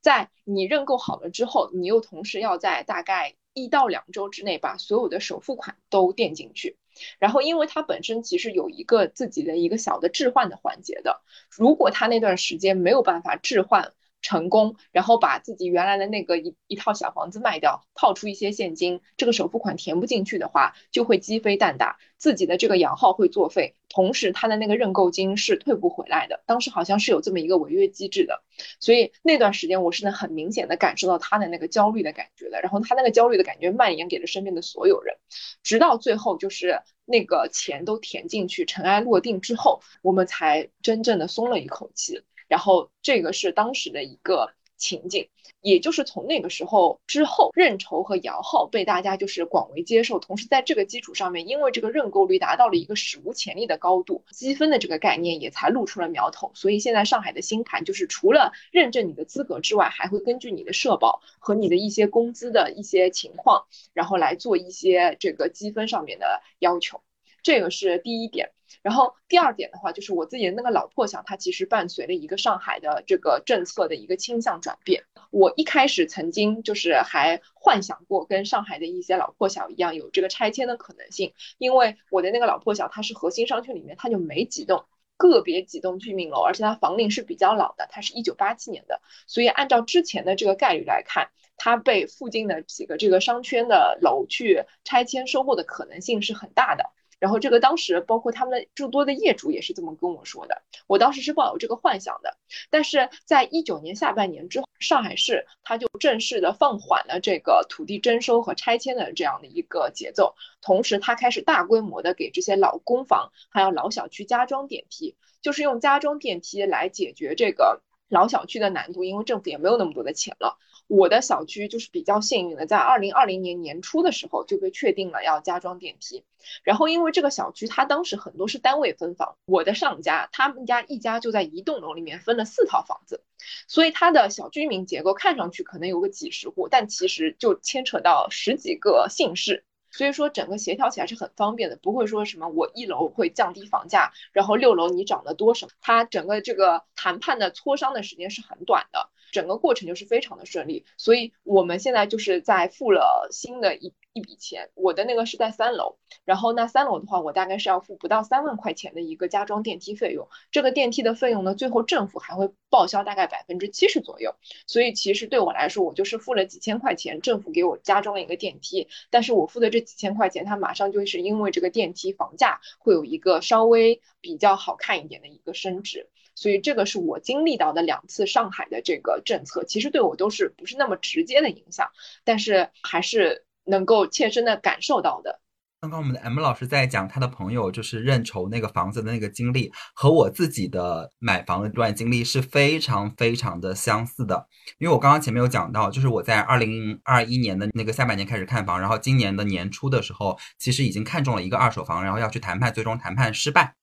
[0.00, 6.76] 在你认购好了之后，你又同时要在大概一到两周之内把所有的首付款都垫进去。
[7.18, 13.92] 然后，因为它本身其实有一个自己的一个小的置换的环节的，如果他那段时间没有办法置换。
[14.22, 26.42] 成功，然后把自己原来的那个一一套小房子卖掉，套出一些现金，这个首付款填不进去的话，就会鸡飞蛋打，自己的这个摇号会作废，同时他的那个认购金是退不回来的。
[26.46, 28.42] 当时好像是有这么一个违约机制的，
[28.80, 32.60] 所以那段时间我是能很明显的感受到他的那个焦虑的感觉的。
[32.60, 35.16] 然后他那个焦虑的感觉蔓延给了身边的所有人，
[35.62, 42.22] 直到最后就是那个钱都填进去，尘埃落定之后，我们才真正的松了一口气。
[42.48, 45.28] 然后这个是当时的一个情景，
[45.62, 50.18] 也就是从那个时候之后，认筹和摇号被大家就是广为接受。
[50.18, 56.52] 同时在这个基础上面，因为这个认购率达到了一个史无前例的高度，积分的这个概念也才露出了苗头。
[56.54, 67.00] 所以现在上海的新盘就是除了认证你的资格之外，还会根据你的社保和你的一些工资的一些情况，然后来做一些这个积分上面的要求。
[67.46, 68.50] 这个是第一点。
[68.82, 75.04] 然后第二点的话，就是我自己的那个老破小，它其实伴随了一个上海的这个政策的一个倾向转变。
[75.30, 84.84] 我一开始曾经就是还幻想过跟上海的一些老破小一样有这个拆迁的可能性，因为我的那个老破小它是核心商圈里面它就没几栋，
[85.16, 96.90] 个别几栋居民楼，而且它房龄是比较老的，它是一九八七年的，所以按照之前的这个概率来看，它被附近的几个这个商圈的楼去拆迁收购的可能性是很大的。
[97.18, 102.36] 然后这个当时包括他们的诸多的业主也是这么跟我说的，我当时是抱有这个幻想的。
[102.70, 120.58] 但是在一九年下半年之后，上海市它就正式的放缓了这个土地征收和拆迁的这样的一个节奏，同时它开始大规模的给这些老公房还有老小区加装电梯，就是用加装电梯来解决这个老小区的难度，因为政府也没有那么多的钱了。
[120.88, 126.24] 我的小区就是比较幸运的，在二零二零年年初的时候就被确定了要加装电梯。
[126.62, 133.22] 然后因为这个小区它当时很多是单位分房，我的上家他们家一家就在一栋楼里面分了四套房子，
[133.66, 139.64] 所以它的小居民结构看上去可能有个几十户，但其实就牵扯到十几个姓氏。
[139.90, 149.08] 所以说整个协调起来是很方便的，不会说什么我一楼会降低房价，然后六楼你涨得多少，它整个这个谈判的磋商的时间是很短的。
[149.32, 150.84] 整个过程就是非常的顺利。
[150.96, 160.28] 所以我们现在就是在付了新的一一笔钱，我的那个是在三楼，然后那三楼的话，我大概是要付不到三万块钱的一个加装电梯费用。
[160.50, 164.34] 这个电梯的费用呢，最后政府还会报销大概百分之七十左右。
[164.66, 176.08] 所以其实对我来说，我就是付了几千块钱，政府给我加装了一个电梯，但是我付的这几千块钱，它马上就是因为这个电梯房价会有一个稍微比较好看一点的一个升值。
[176.36, 181.90] 所以这个是我经历到的两次上海的这个政策，其实对我都是不是那么直接的影响，
[182.22, 183.42] 但是还是。
[183.68, 185.40] 能够切身的感受到的。
[185.80, 194.46] 刚刚我们的 M 老师在讲他的朋友就是认筹那个房子的那个经历，和我自己的买房的这段经历是非常非常的相似的。
[194.78, 203.74] 因为我刚刚前面有讲到，就是我在二零二一年的那个下半年开始看房，然后今年的年初的时候，其实已经看中了一个二手房，然后要去谈判，最终谈判失败。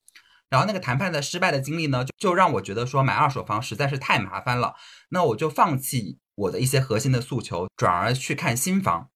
[0.53, 4.75] 然后那个谈判的失败的经历呢，就就让我觉得说买二手房实在是太麻烦了，
[5.09, 9.09] 那我就放弃我的一些核心的诉求，转而去看新房。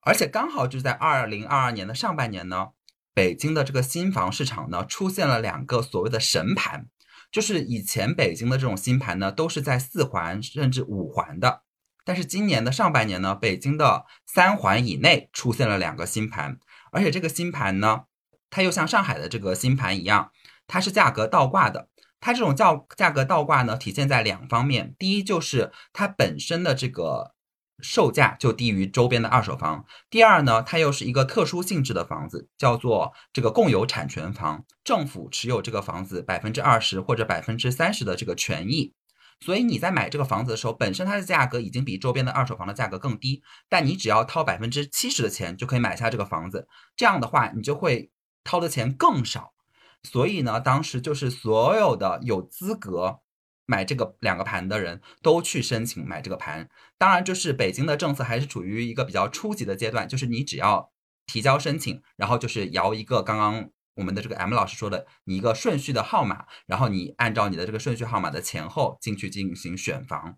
[0.00, 2.68] 而且刚好就是在二零二二年的上半年呢，
[3.12, 6.86] 北京的这个新房市场呢出现了两个所谓的神盘，
[7.30, 11.60] 就是以前北京的这种新盘呢都是在四环甚至五环的，
[12.06, 16.58] 但是今年的上半年呢，北京的三环以内出现了两个新盘，
[16.90, 18.04] 而且这个新盘呢，
[18.48, 20.30] 它又像上海的这个新盘一样，
[20.70, 21.88] 它是价格倒挂的，
[22.20, 27.34] 它这种叫价格倒挂呢，体现在两方面，第一就是它本身的这个。
[27.82, 29.86] 售价就低于周边的二手房。
[30.10, 38.92] 第二呢，它又是一个特殊性质的房子，叫做这个共有产权房，政府持有这个房子百分之二十或者百分之三十的这个权益。
[39.40, 46.68] 所以你在买这个房子的时候，本身它的价格已经比周边的二手房的价格更低，但你只要掏百分之七十的钱就可以买下这个房子。
[46.94, 48.10] 这样的话，你就会
[48.44, 49.54] 掏的钱更少。
[50.02, 53.20] 所以呢，当时就是所有的有资格。
[53.66, 60.90] 买这个两个盘的人都去申请买这个盘，当然就是北京的政策还是处于一个比较初级的阶段，就是你只要
[61.24, 70.36] 提交申请，然后就是摇一个刚刚我们的这个 M 老师说的你一个顺序的号码，然后你按照你的这个顺序号码的前后进去进行选房，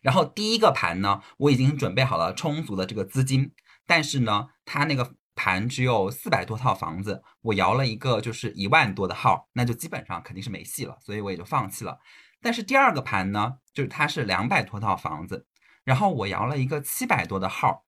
[0.00, 3.52] 然后第一个盘呢，我已经准备好了充足的这个资金，
[3.86, 5.14] 但是呢，它那个。
[5.34, 11.98] 盘只有四百多套房子，我摇了一个就是一万多的号，那就基本上肯定是没戏了，所以我也就放弃了。
[12.40, 15.46] 但是第二个盘呢，就是它是两百多套房子，
[15.84, 17.84] 然后我摇了一个七百多的号。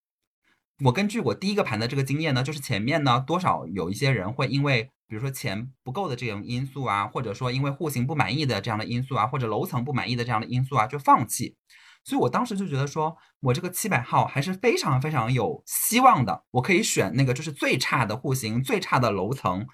[0.84, 11.57] 我根据我第一个盘的这个经验呢，就是前面呢多少有一些人会因为比如说钱不够的这种因素啊，或者说因为户型不满意的这样的因素啊，或者楼层不满意的这样的因素啊，就放弃。
[12.07, 19.66] 所以我当时就觉得说，我这个七百号还是非常非常有希望的，我可以选那个就是最差的户型、最差的楼层，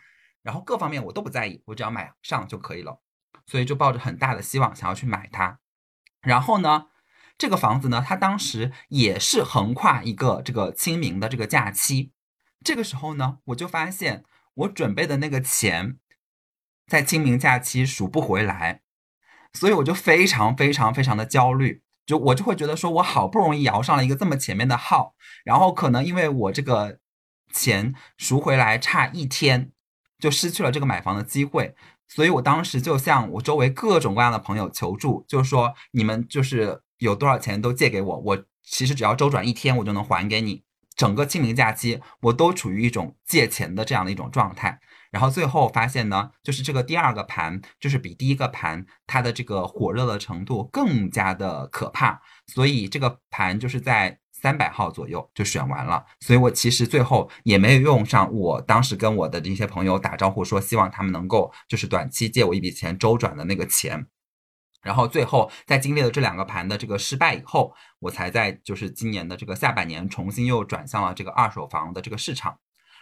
[0.42, 3.02] 然后各方面我都不在意，我只要买上就可以了。
[3.44, 5.58] 所以就抱着很大的希望想要去买它。
[6.22, 6.86] 然后呢，
[7.36, 12.12] 这个房子呢，它当时也是横跨一个这个清明的这个假期。
[12.64, 14.24] 这个时候呢，我就发现
[14.54, 15.98] 我准备的那个钱
[16.86, 18.80] 在清明假期数不回来，
[19.52, 21.81] 所以我就非常非常非常的焦虑。
[22.04, 26.98] 就我就会觉得说，我好不容易摇上了一个这么前面的号，然后可能因为我这个
[27.52, 29.70] 钱赎回来差一天，
[30.18, 31.74] 就失去了这个买房的机会，
[32.08, 40.64] 所以我当时就向我周围各种各样的朋友求助，就说你们就是有多少钱都借给我，我其实只要周转一天，我就能还给你。
[40.96, 44.78] 整个清明假期，我都处于一种借钱的这样的一种状态。
[45.10, 56.02] 然后最后发现呢，就是这个第二个盘，就是比第一个盘它的这个火热的程度更加的可怕，所以这个盘就是在三百号左右就选完了。
[56.20, 64.06] 所以我其实最后也没有用上我当时跟我的这些朋友打招呼说，希望他们能够就是短期借我一笔钱周转的那个钱。
[64.82, 72.58] 然后最后在经历了这两个盘的这个失败以后，我才在就是今年的这个下半年重新又转向了这个二手房的这个市场。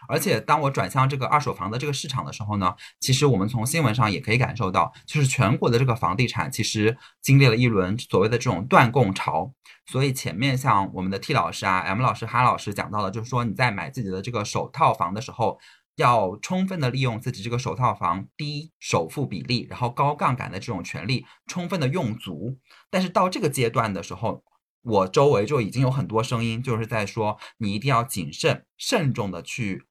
[0.09, 9.53] 而且，当我转向这个二手房的这个市场的时候呢，其实我们从新闻上也可以感受到，就是全国的这个房地产其实经历了一轮所谓的这种断供潮。
[9.85, 15.59] 所以前面像我们的 T 老师啊、M 老师、哈老师讲到的，就是说你在买自己的这个首套房的时候，
[15.97, 22.59] 要充分的利用自己这个首套房低首付比例，然后高杠杆的这种权利，充分的用足。
[22.91, 24.45] 但是到这个阶段的时候，
[24.82, 29.86] 我周围就已经有很多声音，就是在说你一定要谨慎、慎重的去。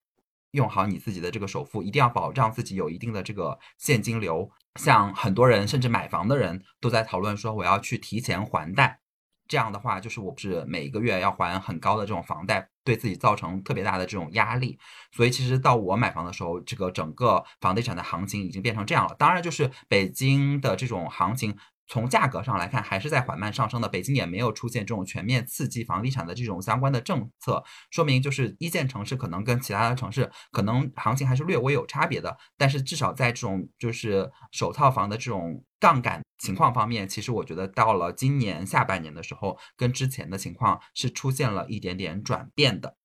[0.52, 4.50] 用好你自己的这个首付，一定要保障自己有一定的这个现金流。
[4.80, 9.00] 像很多人甚至买房的人都在讨论说，我要去提前还贷。
[9.48, 14.80] 这样的话，就是我不是每个月要还很高的这种房贷，对自己造成特别大的这种压力。
[15.12, 19.16] 所以其实到我买房的时候，这个整个房地产的行情已经变成这样了。
[19.20, 21.56] 当然，就是北京的这种行情
[21.90, 23.90] 从价格上来看，还是在缓慢上升的。
[23.90, 32.38] 北京也没有出现这种全面刺激房地产的这种相关的政策，说明就是一线城市可能跟其他的城市可能行情还是略微有差别的。
[32.56, 42.99] 但是至少在这种就是首套房的这种杠杆情况方面，其实我觉得到了今年下半年的时候，跟之前的情况是出现了一点点转变的。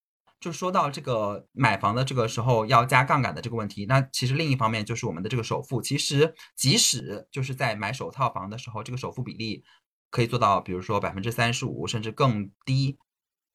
[0.45, 9.65] 就说到这个买房的这个时候要加杠杆的这个问题，那其实另一方面就是我们的这个首付，其实即使就是在买首套房的时候，这个首付比例
[10.11, 12.99] 可以做到，比如说百分之三十五甚至更低，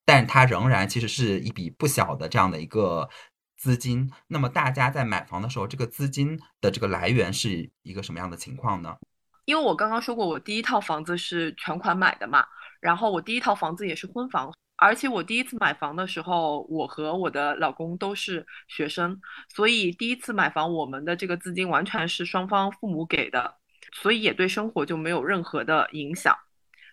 [0.03, 3.07] 但它仍然其实是一笔不小的这样的一个
[3.55, 4.11] 资金。
[4.25, 8.97] 那么大家在买房的时候，这个资金的这个来源是一个什么样的情况呢？
[9.45, 12.43] 因为我刚刚说过，我第一套房子是全款买的嘛，
[12.79, 14.51] 然后我第一套房子也是婚房。
[14.81, 19.19] 而且我第一次买房的时候，我和我的老公都是学生，
[19.53, 23.55] 所以第一次买房，我们的这个资金完全是双方父母给的，
[23.93, 26.37] 所以也对生活就没有任何的影响。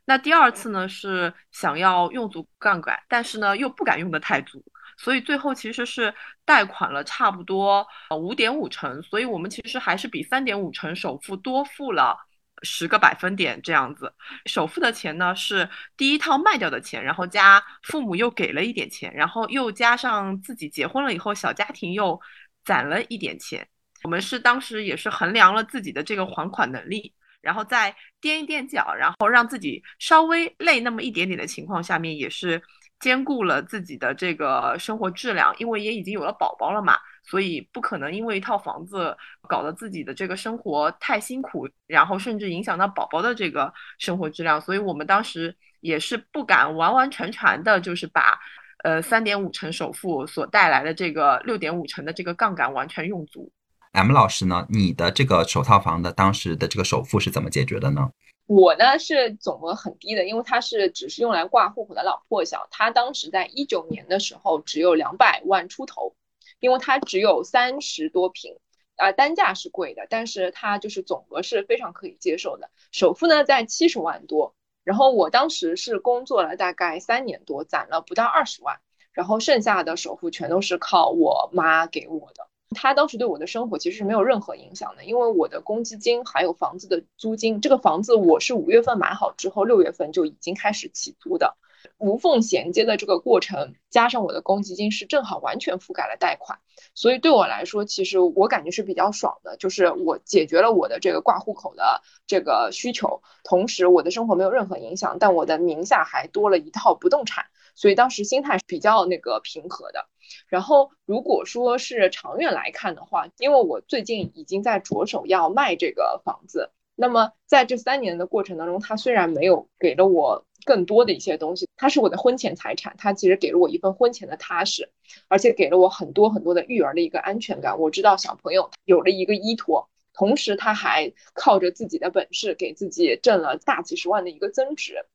[0.05, 4.64] 那第二次呢，是想要用足杠杆，但是呢又不敢用的太足，
[4.97, 6.12] 所以最后其实是
[6.45, 12.26] 贷款了差不多五点五成，所以我们其实还是比三点五成首付多付了。
[12.63, 14.13] 十个百分点这样子，
[14.47, 22.21] 首付的钱呢是第一套卖掉的钱，然后加父母又给了一点钱，然后又加上自己结婚了以后小家庭又
[22.65, 23.67] 攒了一点钱。
[24.03, 32.63] 我们是当时也是衡量了自己的这个还款能力，然后再垫一垫脚，然后让自己稍微累那么一点点的情况下面，也是
[33.01, 36.99] 兼顾了自己的这个生活质量，因为也已经有了宝宝了嘛。
[37.27, 39.16] 所以不可能因为一套房子
[39.49, 44.61] 搞得自己的这个生活太辛苦，然后甚至影响到宝宝的这个生活质量。
[44.61, 48.39] 所以我们当时也是不敢完完全全的，就是把
[48.85, 53.51] 呃三点五成首付所带来的这个六点五成的这个杠杆完全用足。
[53.93, 58.11] M 老师呢，你的这个首套房的当时的这个首付是怎么解决的呢？
[58.47, 66.14] 我呢是总额很低的，因为它是只是用来挂户口的老破小，它当时在一九年的时候只有两百万出头。
[66.61, 68.57] 因为它只有三十多平，
[68.97, 72.71] 啊，单价是贵的，但是它就是总额是非常可以接受的。
[72.93, 74.55] 首付呢在七十万多，
[74.85, 78.81] 然后我当时是工作了大概三年多，攒了不到二十万，
[79.13, 82.49] 然后剩下的首付全都是靠我妈给我的。
[82.75, 91.57] 他当时对我的生活其实是没有任何影响的，因为我的公积金还有房子的租金，这个房子我是五月份买好之后，六月份就已经开始起租的。
[91.99, 96.59] 无缝衔接的这个过程，加上我的公积金是正好完全覆盖了贷款，
[96.95, 110.07] 所以对我来说，其实我感觉是比较爽的，就是我解决了我的这个挂户口的这个需求，同时我的生活没有任何影响，但我的名下还多了一套不动产，所以当时心态是比较那个平和的。
[110.49, 120.45] 然后如果说是长远来看的话，因为我最近已经在着手要卖这个房子，那么在这三年的过程当中，它虽然没有给了我。
[120.67, 124.91] 更多的一些东西，它是我的婚前财产，它其实给了我一份婚前的踏实，
[125.29, 127.79] 而且给了我很多很多的育儿的一个安全感。
[127.79, 135.07] 我知道小朋友有了一个依托，同时他还靠着自己的本事给自己挣了大几十万的一个增值，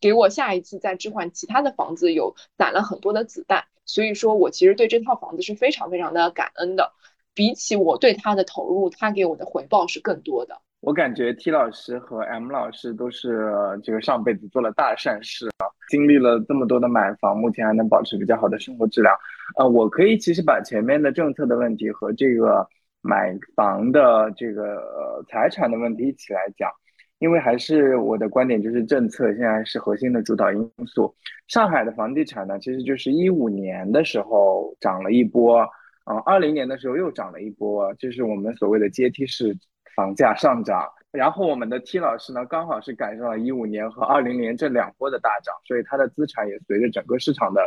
[0.00, 3.64] 给我下一次再置换其他的房子有攒了很多的子弹。
[3.84, 6.92] 所以说我其实对这套房子是非常非常的感恩的，
[7.34, 10.62] 比起我对他的投入，他给我的回报是更多的。
[10.80, 13.52] 我感觉 T 老师和 M 老师都是
[13.82, 19.14] 这个上辈子做了大善事啊，经历了这么多的买房，目前还能保持比较好的生活质量。
[19.58, 22.66] 呃，我可以其实把前面的政策的问题和这个
[23.02, 26.70] 买房的这个财产的问题一起来讲，
[27.18, 31.14] 因为还是我的观点就是政策现在是核心的主导因素。
[31.46, 35.58] 上海的房地产呢，其实就是一五年的时候涨了一波，
[36.04, 39.54] 啊，二零年的时候又涨了一波，就是我们所谓的阶梯式。
[39.96, 47.66] 房价上涨，然后我们的 T 老师呢，刚好是赶上了一五年和二零年这两波的大涨，所以他的资产也随着整个市场的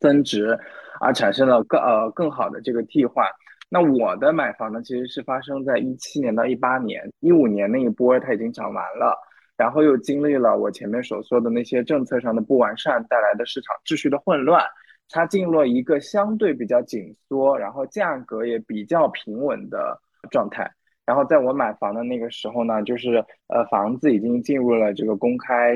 [0.00, 0.58] 增值
[1.00, 3.26] 而产生了更呃更好的这个替换。
[3.70, 9.14] 那我的买房呢，其实是发生在一七年到一八年，一五年那一波它已经涨完了，
[9.56, 14.64] 然后又经历了我前面所说的那些政策上的不完善带来的市场秩序的混乱，
[15.10, 20.72] 它进入了一个相对比较紧缩，然后价格也比较平稳的状态。
[21.08, 25.74] 然后在我买房的那个时候呢，就是呃房子已经进入了这个公开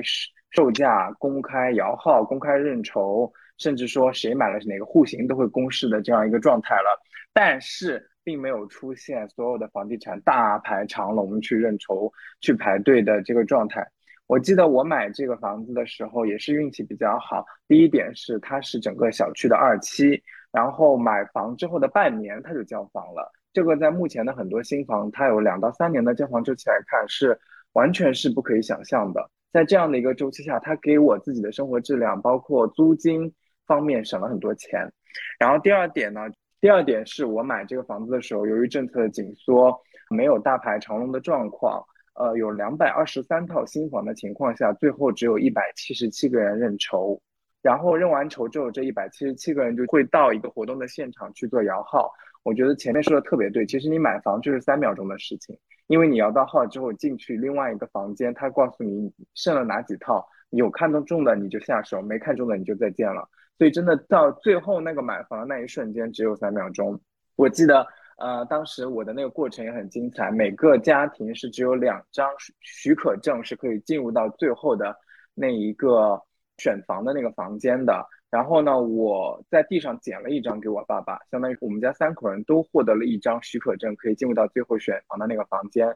[0.51, 7.01] 售价、公开摇号、公开认筹，甚至说谁买了哪个户型都会公示的这样一个状态了。
[7.33, 12.13] 但是并没有出现所有的房地产大排长龙去认筹、
[12.43, 13.83] 去排队的这个状态。
[14.27, 17.43] 我记得我买这个房子的时候也是运气比较好。
[17.67, 20.23] 第一点是它是整个小区的二期，
[20.53, 23.33] 然后买房之后的半年它就交房了。
[23.53, 27.39] 这个在目前的很多新房，它有两到三年的交房周期来看是
[27.73, 29.31] 完全是不可以想象的。
[29.53, 33.33] 在这样的一个周期下，它给我自己的生活质量，包括租金
[33.67, 34.91] 方面省了很多钱。
[35.39, 36.23] 然后第二点呢，
[36.61, 39.79] 第二点是我买这个房子的时候，由于政策的紧缩，
[40.09, 41.85] 没有大排长龙的状况。
[42.15, 47.19] 呃，有两百二十三套新房的情况下，最后只有一百七十七个人认筹，
[47.63, 52.11] 然后认完筹之后，这一百七十七个人就会到一个活动的现场去做摇号。
[52.43, 63.29] 我觉得前面说的特别对，其实你买房就是三秒钟的事情，因为你摇到号之后进去另外一个房间，他告诉你剩了哪几套，有看中的你就下手，没看中的你就再见了。
[63.59, 67.01] 所以真的到最后那个买房的那一瞬间只有三秒钟。
[67.37, 67.87] 我记得。
[68.19, 72.29] 呃，当时我的那个过程也很精彩，每个家庭是只有两张
[72.61, 74.95] 许可证是可以进入到最后的
[75.35, 76.23] 那一个
[76.59, 78.07] 选房的那个房间的。
[78.33, 85.87] 然后呢，我在地上捡了一张给我爸爸，相当于我们家三口人都获得了一张许可证，可以进入到最后选房的那个房间。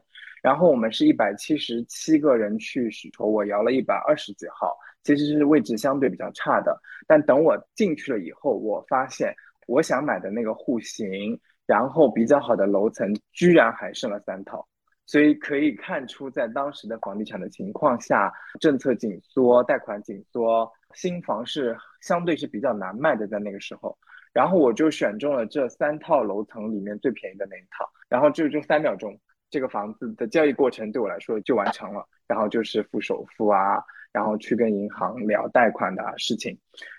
[0.43, 6.79] 然后我们是一百七十七个人去许筹，我摇了一百二十几号，其实是位置相对比较差的。
[7.07, 9.35] 但等我进去了以后，我发现
[9.65, 11.37] 我想买的那个户型。
[11.67, 14.65] 然后比较好的楼层居然还剩了三套，
[15.07, 23.97] 所以可以看出，在当时的房地产的情况下，政策紧缩、贷款紧缩，新房是相对是比较难卖的，在那个时候。
[24.33, 29.17] 然后我就选中了这三套楼层里面最便宜的那一套，然后就就三秒钟，
[29.49, 32.05] 这个房子的交易过程对我来说就完成了。
[32.27, 33.81] 然后就是付首付啊，
[34.11, 36.55] 然后去跟银行聊贷款的事情，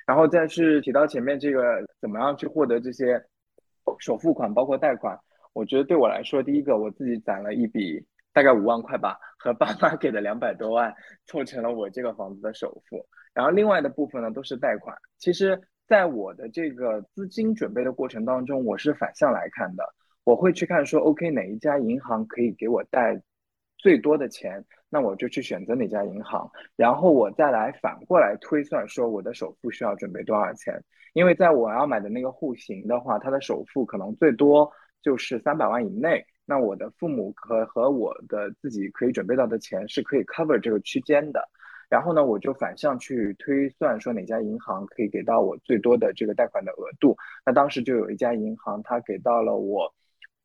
[0.06, 3.22] 然后再是提到前面这个怎么样去获得这些。
[4.00, 5.18] 首付款包括贷款，
[5.58, 8.00] 我觉得对我来说，第一个我自己攒了一笔
[8.32, 10.94] 大概五万块吧，和爸妈给的两百多万
[11.26, 13.04] 凑成了我这个房子的首付。
[13.34, 14.96] 然后另外的部分呢都是贷款。
[15.18, 19.82] 其实，在我的这个资金准备的过程当中，我是反向来看的，
[20.22, 23.20] 我会去看说，OK 哪一家银行可以给我贷
[23.78, 24.64] 最多的钱。
[24.88, 30.80] 那我就去选择哪家银行，然后我再来反过来推算，说我的首付需要准备多少钱。
[31.14, 34.70] 因为在我要买的那个户型的话，它的首付可能最多
[35.02, 36.24] 就是三百万以内。
[36.44, 41.46] 那我的父母和和我的自己可以准备到的钱是可以 cover 这个区间的。
[41.90, 47.16] 然后呢，我就反向去推算，说哪家银行可以给到我最多的这个贷款的额度。
[47.46, 49.90] 那当时就有一家银行，它给到了我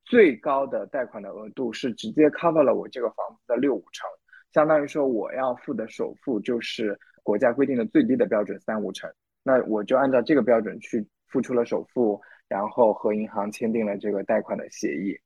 [0.06, 4.10] 最高的贷款的额度，是直接 cover 了我这个房子的六五成。
[4.54, 9.12] 相当于说，我要付的首付就是国家规定的最低的标准三五成，
[9.44, 12.22] 那我就按照这个标准去付出了首付，
[12.54, 15.18] 然后和银行签订了这个贷款的协议。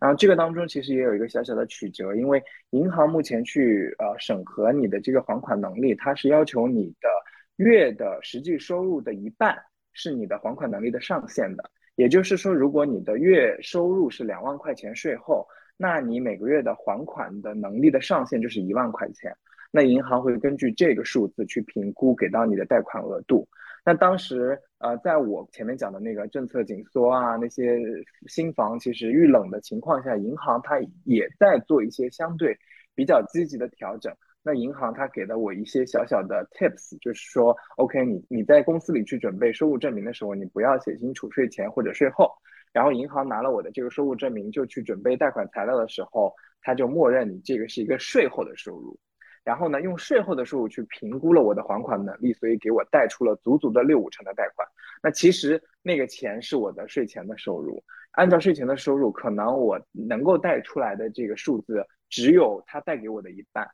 [0.00, 7.08] 然后这个当中其实也有一个小小的曲折，因为银行目前去呃审核你的这个还款能力，它是要求你的
[7.56, 9.56] 月的实际收入的一半
[9.92, 11.70] 是你的还款能力的上限的。
[11.96, 15.44] 也就是说，如果你的月收入是两万块钱税后。
[15.78, 19.30] 那你每个月的还款的能力的上限就是一万块钱，
[19.70, 23.46] 那银行会根据这个数字去评估给到你的贷款额度。
[23.86, 27.78] 那当时呃，在我前面讲的那个政策紧缩啊，那些
[28.26, 32.58] 新房其实遇冷的情况下，银行它也在做一些相对
[32.96, 34.12] 比较积极的调整。
[34.42, 42.28] 那银行它给了我一些小小的 tips，就是说，OK，你你在公司里去准备收入证明的时候，你不要写清楚税前或者税后。
[42.72, 48.98] 然后银行拿了我的这个收入证明，就去准备贷款材料的时候，他就默认你这个是一个税后的收入，
[49.46, 54.66] 然后呢，用税后的收入去评估了我的还款能力，所以给我贷出了足足的六五成的贷款。
[55.00, 57.80] 那其实那个钱是我的税前的收入，
[58.10, 63.64] 按照税前的收入，可能我能够贷出来的这个数字只有他贷给我的一半。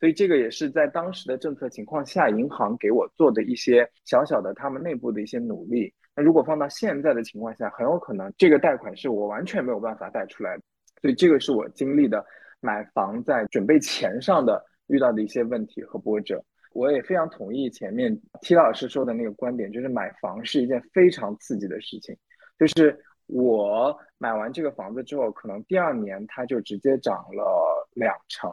[0.00, 5.92] 所以这个也是在当时的政策情况下，银行给我做的一些小小的他们内部的一些努力。
[6.16, 10.62] 那如果放到现在的情况下，很有可能这个贷款是我完全没有办法贷出来的，
[11.02, 12.24] 所以这个是我经历的
[12.60, 16.44] 买房在准备钱上的遇到的一些问题和波折。
[16.72, 22.16] 我也非常同意前面 T 老师说的那个观点，就是买房是一件非常刺激的事情。
[22.58, 28.52] 就是我买完这个房子之后，可能第二年它就直接涨了两成，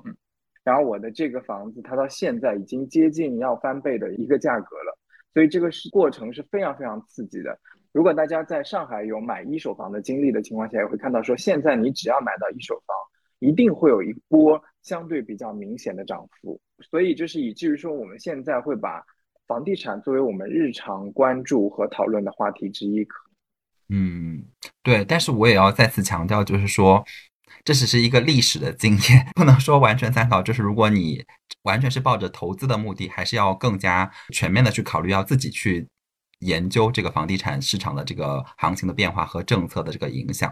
[0.64, 4.98] 然后我的这个房子它到现在已经接近要翻倍的一个价格了。
[5.34, 7.58] 所以这个是过程是非常非常刺激的。
[7.92, 12.96] 如果大家在上海有买一手房的经历的情况下，也会看到说，现在你只要买到一手房，
[13.42, 16.58] 一定会有一波相对比较明显的涨幅。
[16.89, 19.04] 所以就是以至于说，我们现在会把
[19.46, 23.06] 房地产作为我们日常关注和讨论的话题之一。
[23.89, 24.46] 嗯，
[24.82, 25.04] 对。
[25.04, 27.04] 但是我也要再次强调，就是说。
[27.66, 30.42] 这只是一个历史的经验，不能说完全参考。
[30.42, 31.24] 就是如果你
[31.64, 35.86] 完全是抱着投资的目的，还是要更加全面的去考虑，要自己去
[36.39, 40.52] 研究这个房地产市场的这个行情的变化和政策的这个影响。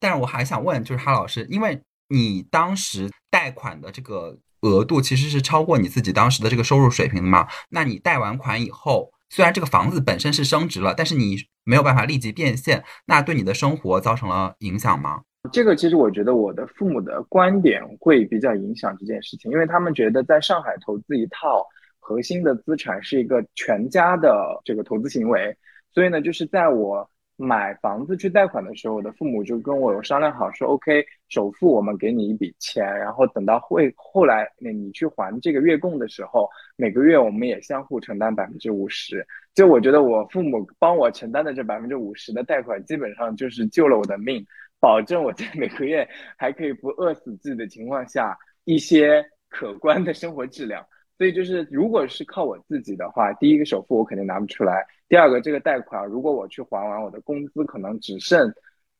[0.00, 1.80] 但是我还想问，就是哈老师，因为
[2.10, 7.46] 你当时贷款的这个额度其实是超过你自己当时的这个收入水平的嘛？
[7.70, 15.22] 那你贷完款以后，虽然这个房子本身是升值了，但是你没有办法立即变现，那对你的生活造成了影响吗？
[15.52, 21.64] 这个其实我觉得我的父母的观点会比较影响这件事情，因为他们觉得在上海投资一套
[21.98, 25.56] 核心的资产是一个全家的这个投资行为，
[25.94, 27.08] 所以呢，就是在我
[27.42, 39.26] 买房子去贷款的时候，我的父母就跟我商量好说，OK，首付我们给你一笔钱，然后等到会后来那你去还这个月供的时候，每个月我们也相互承担百分之五十。
[39.54, 44.44] 就我觉得我父母帮我承担的这百分之五十的贷款，基本上就是救了我的命。
[44.78, 50.84] 保证我在每个月还可以不饿死自己的情况下，一些可观的生活质量。
[51.20, 54.86] 所以就是，如果是靠我自己的话，第一个首付我肯定拿不出来。
[55.06, 58.50] 第二个，这个贷款如果我去还完，我的工资可能只剩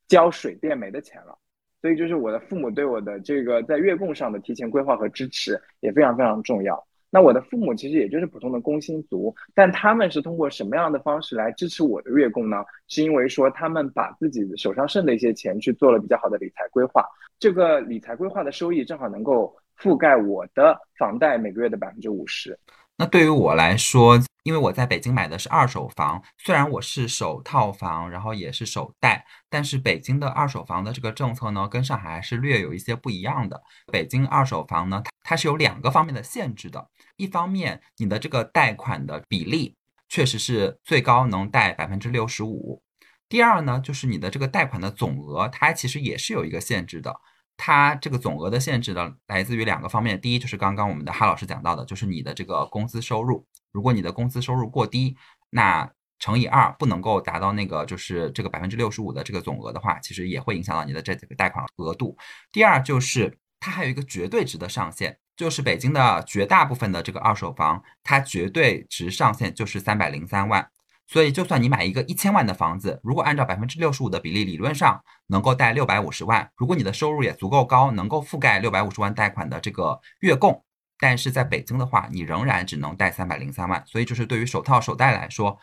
[0.06, 1.34] 交水电煤的钱了。
[1.80, 6.86] 所以就是我的父母对我的这个在月供上的提前规划和支持也非常非常重要。
[7.08, 12.58] 那我的父母其实也就是普通的工薪族，但他们是通过什么样的方式来支持我的月供呢？
[12.86, 17.02] 是因为说他们把自己手上剩的一些钱去做了比较好的理财规划，
[17.38, 22.58] 这个理财规划的收益正好能够覆盖我的房贷每个月的百分之五十。
[22.96, 33.62] 那对于我来说，因为我在北京买的是二手房，虽然我是首套房，然后也是首贷，但是北京的二手房的这个政策呢，跟上海还是略有一些不一样的。
[33.90, 39.74] 北京二手房呢，它是有两个方面的限制的，一方面你的这个贷款的比例
[40.10, 42.82] 确实是最高能贷百分之六十五，
[43.30, 47.18] 第二呢，就是你的这个贷款的总额，它其实也是有一个限制的。
[47.62, 50.18] 它这个总额的限制呢，来自于两个方面。
[50.18, 53.46] 第一就是刚刚我们的哈老师讲到的，就是你的这个工资收入。
[53.70, 55.14] 如果你的工资收入过低，
[55.50, 55.86] 那
[56.18, 62.16] 乘以二不能够达到那个就是这个百分之六十五的这个总额的话，其实也会影响到你的这几个贷款额度。
[62.50, 70.66] 第二就是它还有一个绝对值的上限，就是北京的绝大部分的这个二手房，它绝对值上限就是三百零三万。
[71.12, 76.48] 所以，就算你买一个一千万的房子，如果按照百分之六十五的比例，理论上能够贷六百五十万。
[76.54, 80.64] 如果你的收入也足够高，能够覆盖六百五十万贷款的这个月供，
[81.00, 83.82] 但是在北京的话，你仍然只能贷三百零三万。
[83.88, 85.58] 所以，就是对于首套首贷来说，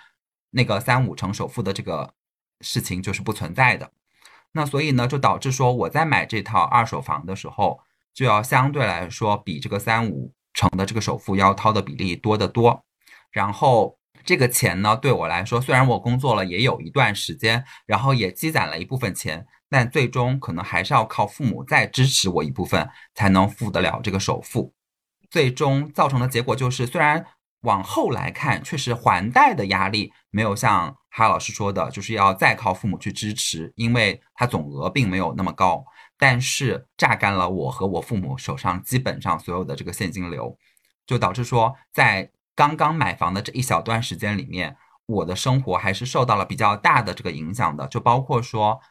[0.50, 2.14] 那个三五成首付的这个
[2.60, 3.89] 事情就是不存在的。
[4.52, 7.80] 那所以呢，就导致说我在买这套二手房的时候，
[8.14, 12.84] 就要相对来说比这个三五成的这个首付要掏的比例多得多。
[13.32, 13.97] 然后。
[14.28, 24.73] 这个钱呢，对我来说，虽然我工作了也有一段时间，然后也积攒了一部分钱，但最终可能还是要靠父母再支持我一部分，才能付得了这个首付。
[25.30, 27.25] 最终造成的结果就是，虽然
[27.61, 35.86] 往后来看，确实还贷的压力没有像哈老师说的，就是要再靠父母去支持，因为它总额并没有那么高，
[36.17, 40.57] 但是榨干了我和我父母手上基本上所有的这个现金流，
[41.05, 42.30] 就导致说在。
[42.58, 48.82] 刚刚买房的这一小段时间里面，我的生活还是受到了比较大的这个影响的，就包括说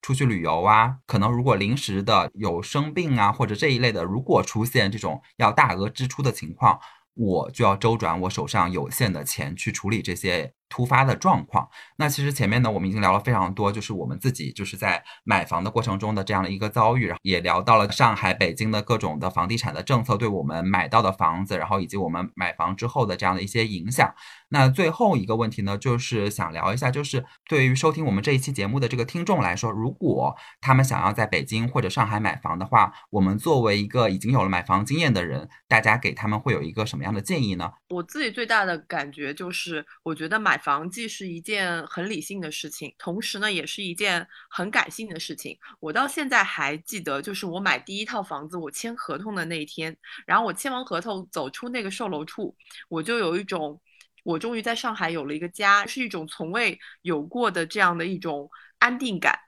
[0.00, 6.80] 出去旅游啊，可能如果临时的有生病啊或者这一类的，如果出现这种要大额支出的情况，
[7.12, 10.54] 我就要周转我手上有限的钱去处理这些。
[10.72, 24.14] 突发的状况，那其实前面呢，我们已经聊了非常多，就是我们自己就是在买房的过程中的这样的一个遭遇，也聊到了上海、北京的各种的房地产的政策对我们买到的房子，然后以及我们买房之后的这样的一些影响。
[24.48, 37.72] 那最后一个问题呢，就是想聊一下，就是对于收听我们这一期节目的这个听众来说，如果他们想要在北京或者上海买房的话，我们作为一个已经有了买房经验的人，大家给他们会有一个什么样的建议呢？
[37.90, 45.58] 我自己最大的感觉就是，我觉得买房既是一件很理性的事情，同时呢，也是一件很感性的事情。
[45.80, 49.96] 我到现在还记得，就是我买第一套房子，我签合同的那一天，
[50.26, 52.56] 然后我签完合同走出那个售楼处，
[52.88, 53.80] 我就有一种，
[54.24, 58.48] 我终于在上海有了一个家，是一种从未有过的这样的一种
[58.78, 59.38] 安定感。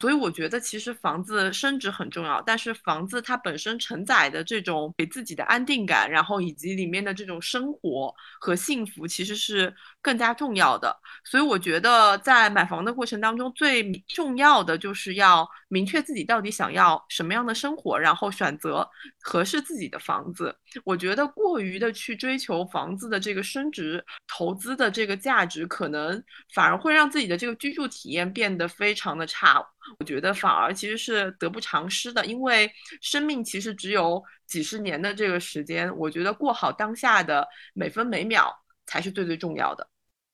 [0.00, 10.94] 所以我觉得，其实房子升值很重要，但是房子它本身承载的这种给自己的安定感，然后以及里面的这种生活和幸福，其实是更加重要的。
[11.24, 18.86] 所以我觉得，在买房的过程当中，最重要的就是要明确自己到底想要什么样的生活，然后选择
[19.22, 20.54] 合适自己的房子。
[20.84, 26.22] 我觉得过于的去追求房子的这个升值、投资的这个价值，可能
[26.52, 29.64] 反而会让自己的这个居住体验变得非常的差。
[29.98, 38.52] 我觉得反而其实是得不偿失的，因为生命其实只有几十年的这个时间，我觉得过好当下的每分每秒
[38.86, 39.88] 才是最最重要的。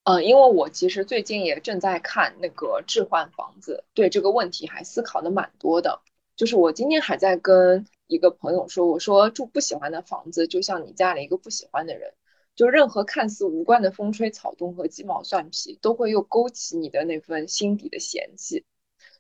[0.08, 6.00] 嗯，因为我其实最近也正在看那个置换房子，对这个问题还思考的蛮多的。
[6.34, 12.14] 就是我今天还在跟一个朋友说，我说住不喜欢的房子，就像你嫁了一个不喜欢的人，
[12.56, 18.64] 就任何看似无关的风吹草动和鸡毛蒜皮，都会又勾起你的那份心底的嫌弃。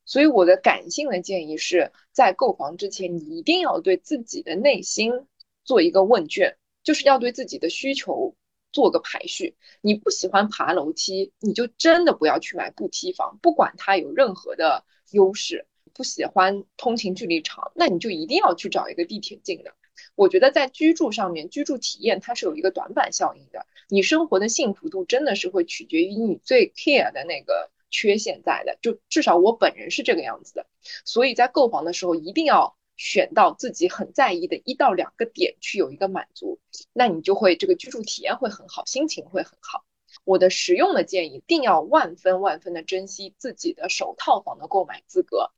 [0.06, 5.26] 所以我的感性的建议是在购房之前，你一定要对自己的内心
[5.64, 8.34] 做一个问卷，就是要对自己的需求
[8.78, 9.56] 做个排序。
[9.80, 15.66] 你不喜欢爬楼梯，你就真的不要去买步梯房，不管它有任何的优势。
[15.94, 19.74] 不喜欢通勤距离长，那你就一定要去找一个地铁近的。
[20.14, 23.66] 我觉得在居住上面，居住体验它是有一个短板效应的。
[23.88, 28.78] 你生活的幸福度真的是会取决于你最 care 的那个缺陷在的。
[28.80, 30.66] 就至少我本人是这个样子的。
[31.04, 36.58] 所以在购房的时候，一定要选到自己很在意的一到两个点去有一个满足，
[36.92, 39.86] 那你就会这个居住体验会很好，心情会很好。
[40.24, 45.50] 我的实用的建议，一定要万分万分的珍惜自己的首套房的购买资格。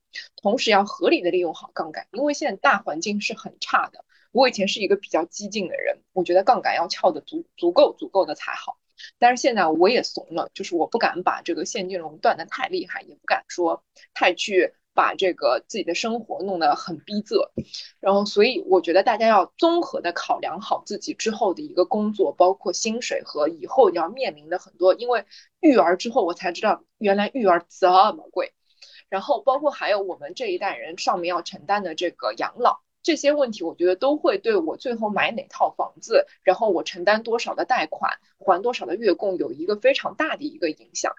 [0.43, 4.05] 同时要合理的利用好杠杆，因为现在大环境是很差的。
[4.33, 8.77] 我以前是一个比较激进的人，我觉得杠杆要翘的足足够足够的才好。
[9.19, 17.49] 但是现在我也怂了，就是我不敢把这个现金流断的太厉害，也不敢说太去把这个自己的生活弄得很逼仄。
[18.01, 24.93] 然后，所以我觉得大家要综合的考量好自己之后的一个工作，包括薪水和以后要面临的很多。
[24.93, 25.25] 因为
[25.61, 28.53] 育儿之后，我才知道原来育儿这么贵。
[29.09, 41.15] 然后包括还有我们这一代人上面要承担的这个养老这些问题，我觉得都会对我最后买哪套房子，然后我承担多少的贷款，还多少的月供，有一个非常大的一个影响。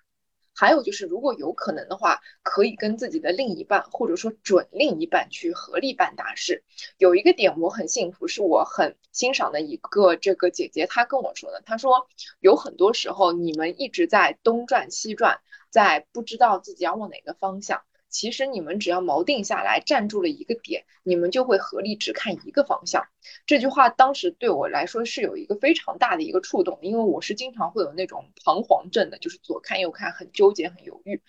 [0.56, 6.64] 还有就是，如果有可能的话，可以跟自己的另一半或者说准另一半去合力办大事。
[6.97, 12.08] 有一个点我很幸福，是我很欣赏的一个这个姐姐，她跟我说的，她说
[12.39, 15.39] 有很多时候你们一直在东转西转。
[15.72, 17.82] 在不知道自己要往哪个方向，
[18.12, 23.07] 其实你们只要锚定下来，站住了一个点，你们就会合力只看一个方向。
[23.47, 31.22] 这句话当时对我来说是有一个非常大的一个触动，因为我是经常会有那种彷徨症的，就是左看右看，很纠结，很犹豫。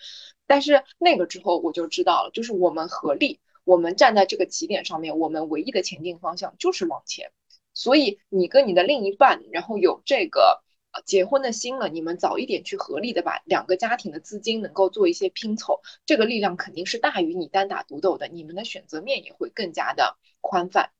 [0.45, 7.31] 但是那个之后我就知道了，就是我们合力，我们站在这个起点上面，我们唯一的前进方向就是往前。
[7.73, 10.62] 所以你跟你的另一半，然后有这个。
[11.05, 20.91] 结婚的心了，你们早一点去合力的把两个家庭的资金能够做一些拼凑，这个力量肯定是大于你单打独斗的，你们的选择面也会更加的宽泛。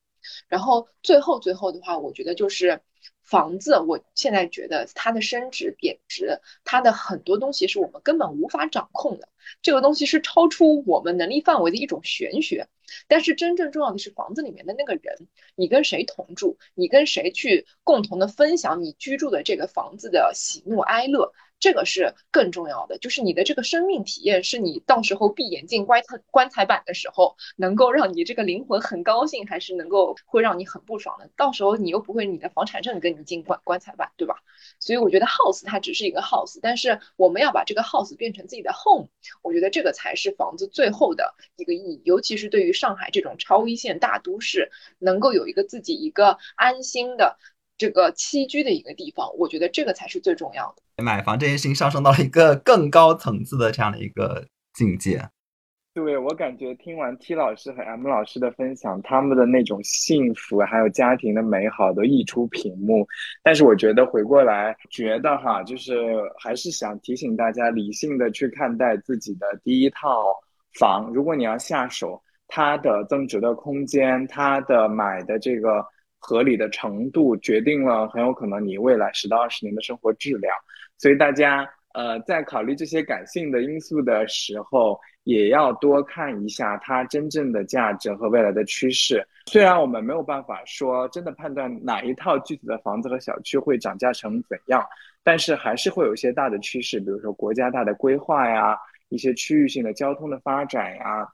[0.47, 2.81] 然后最后最后的话，我觉得就是
[3.33, 9.27] 房子，我现在觉得它的升值贬值，它的很多东西是我们根本无法掌控的，
[9.63, 12.67] 这个东西是超出我们能力范围的一种玄学。
[13.07, 21.33] 但是真正重要的是房子里面的那个人，你跟谁同住，你跟谁去共同的分享你居住的这个房子的喜怒哀乐。
[21.63, 31.29] 这个是更重要的，就是你的这个生命体验，是你到时候闭眼进棺材棺材板的时候，能够让你这个灵魂很高兴，还是能够会让你很不爽的？
[31.37, 34.35] 到时候你又不会你的房产证跟你进棺棺材板，对吧？
[34.77, 39.07] 所以我觉得 house 它只是一个 house，但是我们要把这个 house 变成自己的 home，
[39.41, 42.01] 我觉得这个才是房子最后的一个意义。
[42.03, 47.37] 尤其是对于上海这种超一线大都市，能够有一个自己一个安心的。
[47.77, 51.03] 这个栖居的一个地方，我觉得这个才是最重要的。
[51.03, 55.27] 买房这件事情上升到了一个更高层次的这样的一个境界。
[55.95, 63.07] 对我感觉听完 T 老师和 M 老师的分享，他们的那种幸福还有家庭的美好都溢出屏幕。
[63.43, 66.01] 但是我觉得回过来觉得哈，就是
[66.39, 70.25] 还是想提醒大家，理性的去看待自己的第一套
[70.79, 71.11] 房。
[71.13, 75.85] 如果你要下手，它的增值的空间，它的买的这个。
[76.25, 80.55] 合理的程度决定了很有可能你未来十到二十年的生活质量，
[80.97, 89.21] 所以大家呃在考虑这些感性的因素的时候，也要多看一下它真正的价值和未来的趋势。
[89.47, 94.81] 虽然我们没有办法说真的判断哪一套具体的房子和小区会涨价成怎样，
[95.23, 98.77] 但是还是会有一些大的趋势，比如说国家大的规划呀，
[99.09, 101.27] 一些区域性的交通的发展呀。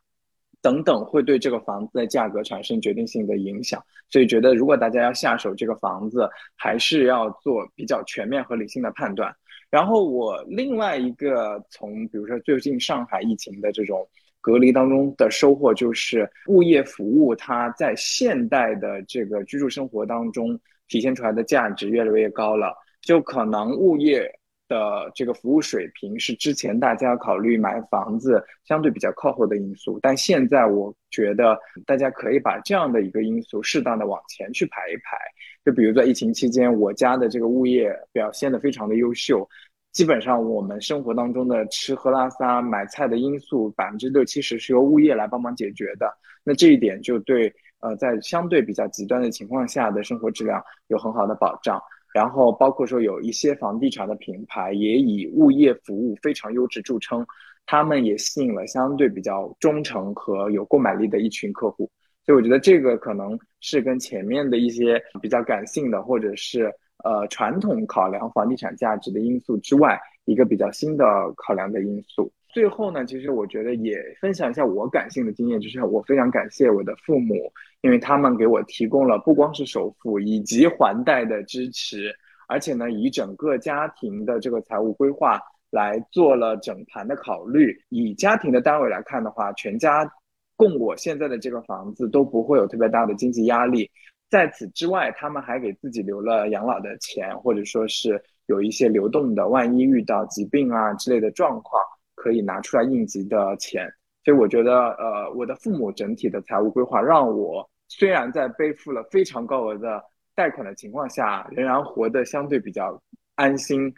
[0.62, 9.34] 等等会对这个房子的价格产生决定性的影响，所以觉得如果大家要下手这个房子，还是要做比较全面和理性的判断。
[9.70, 14.08] 然后我另外一个从比如说最近上海疫情的这种
[14.42, 24.39] 隔离当中的收获，就是物业服务它在现代的这个居住生活当中体现出来的价值越来越高了，就可能物业。
[24.70, 35.18] 的这个服务水平是之前大家考虑买房子相对比较靠后的因素，但现在我觉得大家可以把这样的一个因素适当的往前去排一排。
[35.66, 39.46] 就比如在疫情期间，我家的这个物业表现的非常的优秀，
[39.92, 46.10] 基本上我们生活当中的吃喝拉撒、买菜的因素，百分之六七十是由物业来帮忙解决的。
[46.44, 51.82] 那这一点就对呃，在相对比较极端的情况下的生活质量有很好的保障。
[52.14, 57.26] 然后包括说有一些房地产的品牌也以物业服务非常优质著称，
[57.66, 61.90] 他们也吸引了相对比较忠诚和有购买力的一群客户。
[62.26, 66.72] 所以我觉得这个可能是跟前面的一些比较感性的或者是
[67.04, 71.06] 呃传统考量房地产价值的因素之外，一个比较新的
[71.38, 72.32] 考量的因素。
[72.50, 77.36] 最后呢，其实我觉得也分享一下我感性的经验，就是我非常感谢我的父母，
[77.82, 82.14] 因为他们给我提供了不光是首付以及还贷的支持，
[82.48, 85.40] 而且呢，以整个家庭的这个财务规划
[85.70, 87.76] 来做了整盘的考虑。
[87.90, 90.12] 以家庭的单位来看的话，全家。
[90.60, 93.90] 供我现在的这个房子都不会有特别大的经济压力，
[94.30, 101.82] 在此之外，他们还给自己留了养老的钱，或者说是有一些流动的，万一遇到疾病啊之类的状况，
[102.20, 103.88] 可以拿出来应急的钱。
[104.24, 110.04] 所以我觉得，呃，我的父母整体的财务规划让我虽然在背负了非常高额的
[110.36, 113.02] 贷款的情况下，仍然活得相对比较
[113.36, 113.92] 安心。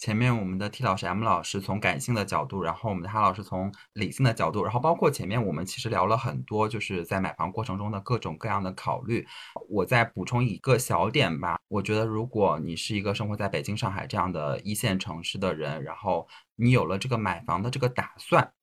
[0.00, 9.26] 前面我们的 T 老师、M 老师从感性的角度，然后我们的哈老师从理性的角度，然后包括前面我们其实聊了很多，就是在买房过程中的各种各样的考虑。
[9.68, 18.54] 我再补充一个小点吧，我觉得如果你是一个生活在北京、上海这样的一线城市的人，然后你有了这个买房的这个打算，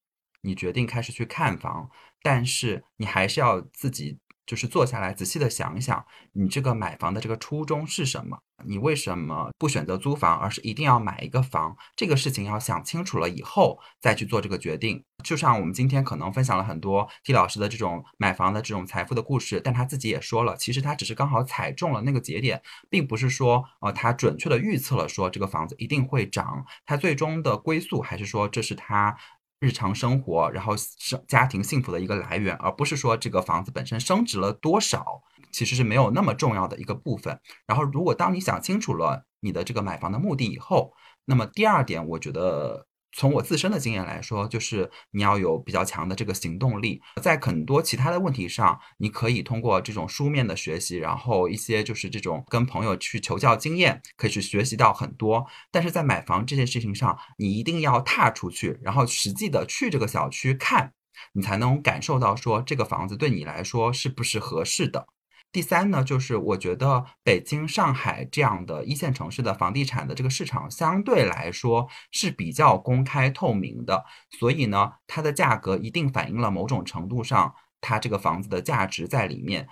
[0.42, 1.88] 你决定开始去看房，
[2.20, 4.18] 但是你还是要自己。
[4.48, 6.02] 就是坐下来仔细的想一想，
[6.32, 8.38] 你这个买房的这个初衷是什么？
[8.64, 11.76] 你为什么不选择租房，而是一定要买一个房？
[11.94, 15.04] 这个事情要想清楚了以后再去做这个决定。
[15.22, 26.64] 就像我们今天可能分享了很多 T 老师的这种买房的这种财富的故事，但他自己也说了，其实他只是刚好踩中了那个节点，并不是说呃他准确的预测了说这个房子一定会涨。
[26.86, 29.14] 他最终的归宿还是说这是他。
[29.60, 35.22] 日常生活，然后生家庭幸福的一个来源，而不是说这个房子本身升值了多少，
[35.52, 37.38] 其实是没有那么重要的一个部分。
[37.66, 40.92] 然后，如果当你想清楚了你的这个买房的目的以后，
[41.24, 42.87] 那么第二点，我觉得。
[43.18, 55.44] 从我自身的经验来说，就是你要有比较强的这个行动力，在很多其他的问题上，你可以通过这种书面的学习，然后一些就是这种跟朋友去求教经验，可以去学习到很多。
[55.72, 60.92] 但是在买房这件事情上，你一定要踏出去，然后实际的去这个小区看，
[61.32, 65.08] 你才能感受到说这个房子对你来说是不是合适的。
[65.50, 74.04] 第三呢，就是我觉得北京、上海这样的一线城市的房地产的这个市场相对来说是比较公开透明的，
[74.38, 79.68] 所以呢，它的价格一定反映了某种程度上它这个房子的价值在里面。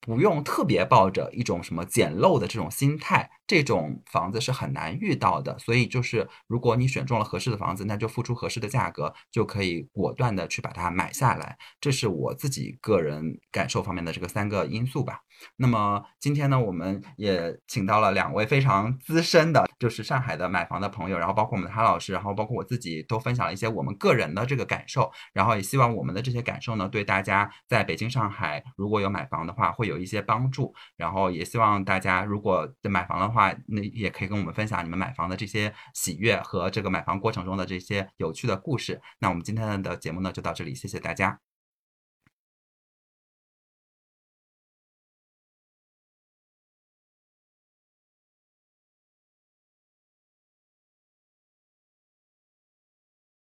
[0.00, 5.58] 不用特别抱着一种什么捡漏的这种心态，这种房子是很难遇到的。
[5.58, 11.56] 所以就是，如果你选中了合适的房子，那就付出合适的价格，就可以果断的去把它买下来。
[11.80, 15.20] 这是我自己个人感受方面的这个三个因素吧。
[15.56, 30.74] 那么今天呢，我们也请到了两位非常资深的，就是上海的买房的朋友，然后包括我们的哈老师，然后包括我自己，都分享了一些我们个人的这个感受，然后也希望我们的这些感受呢，对大家在北京、上海如果有买房的话，会有一些帮助。
[30.96, 39.00] 然后也希望大家如果买房的话，那也可以跟我们分享你们买房的这些喜悦和这个买房过程中的这些有趣的故事。
[39.18, 41.47] 那我们今天的节目呢，就到这里，谢谢大家。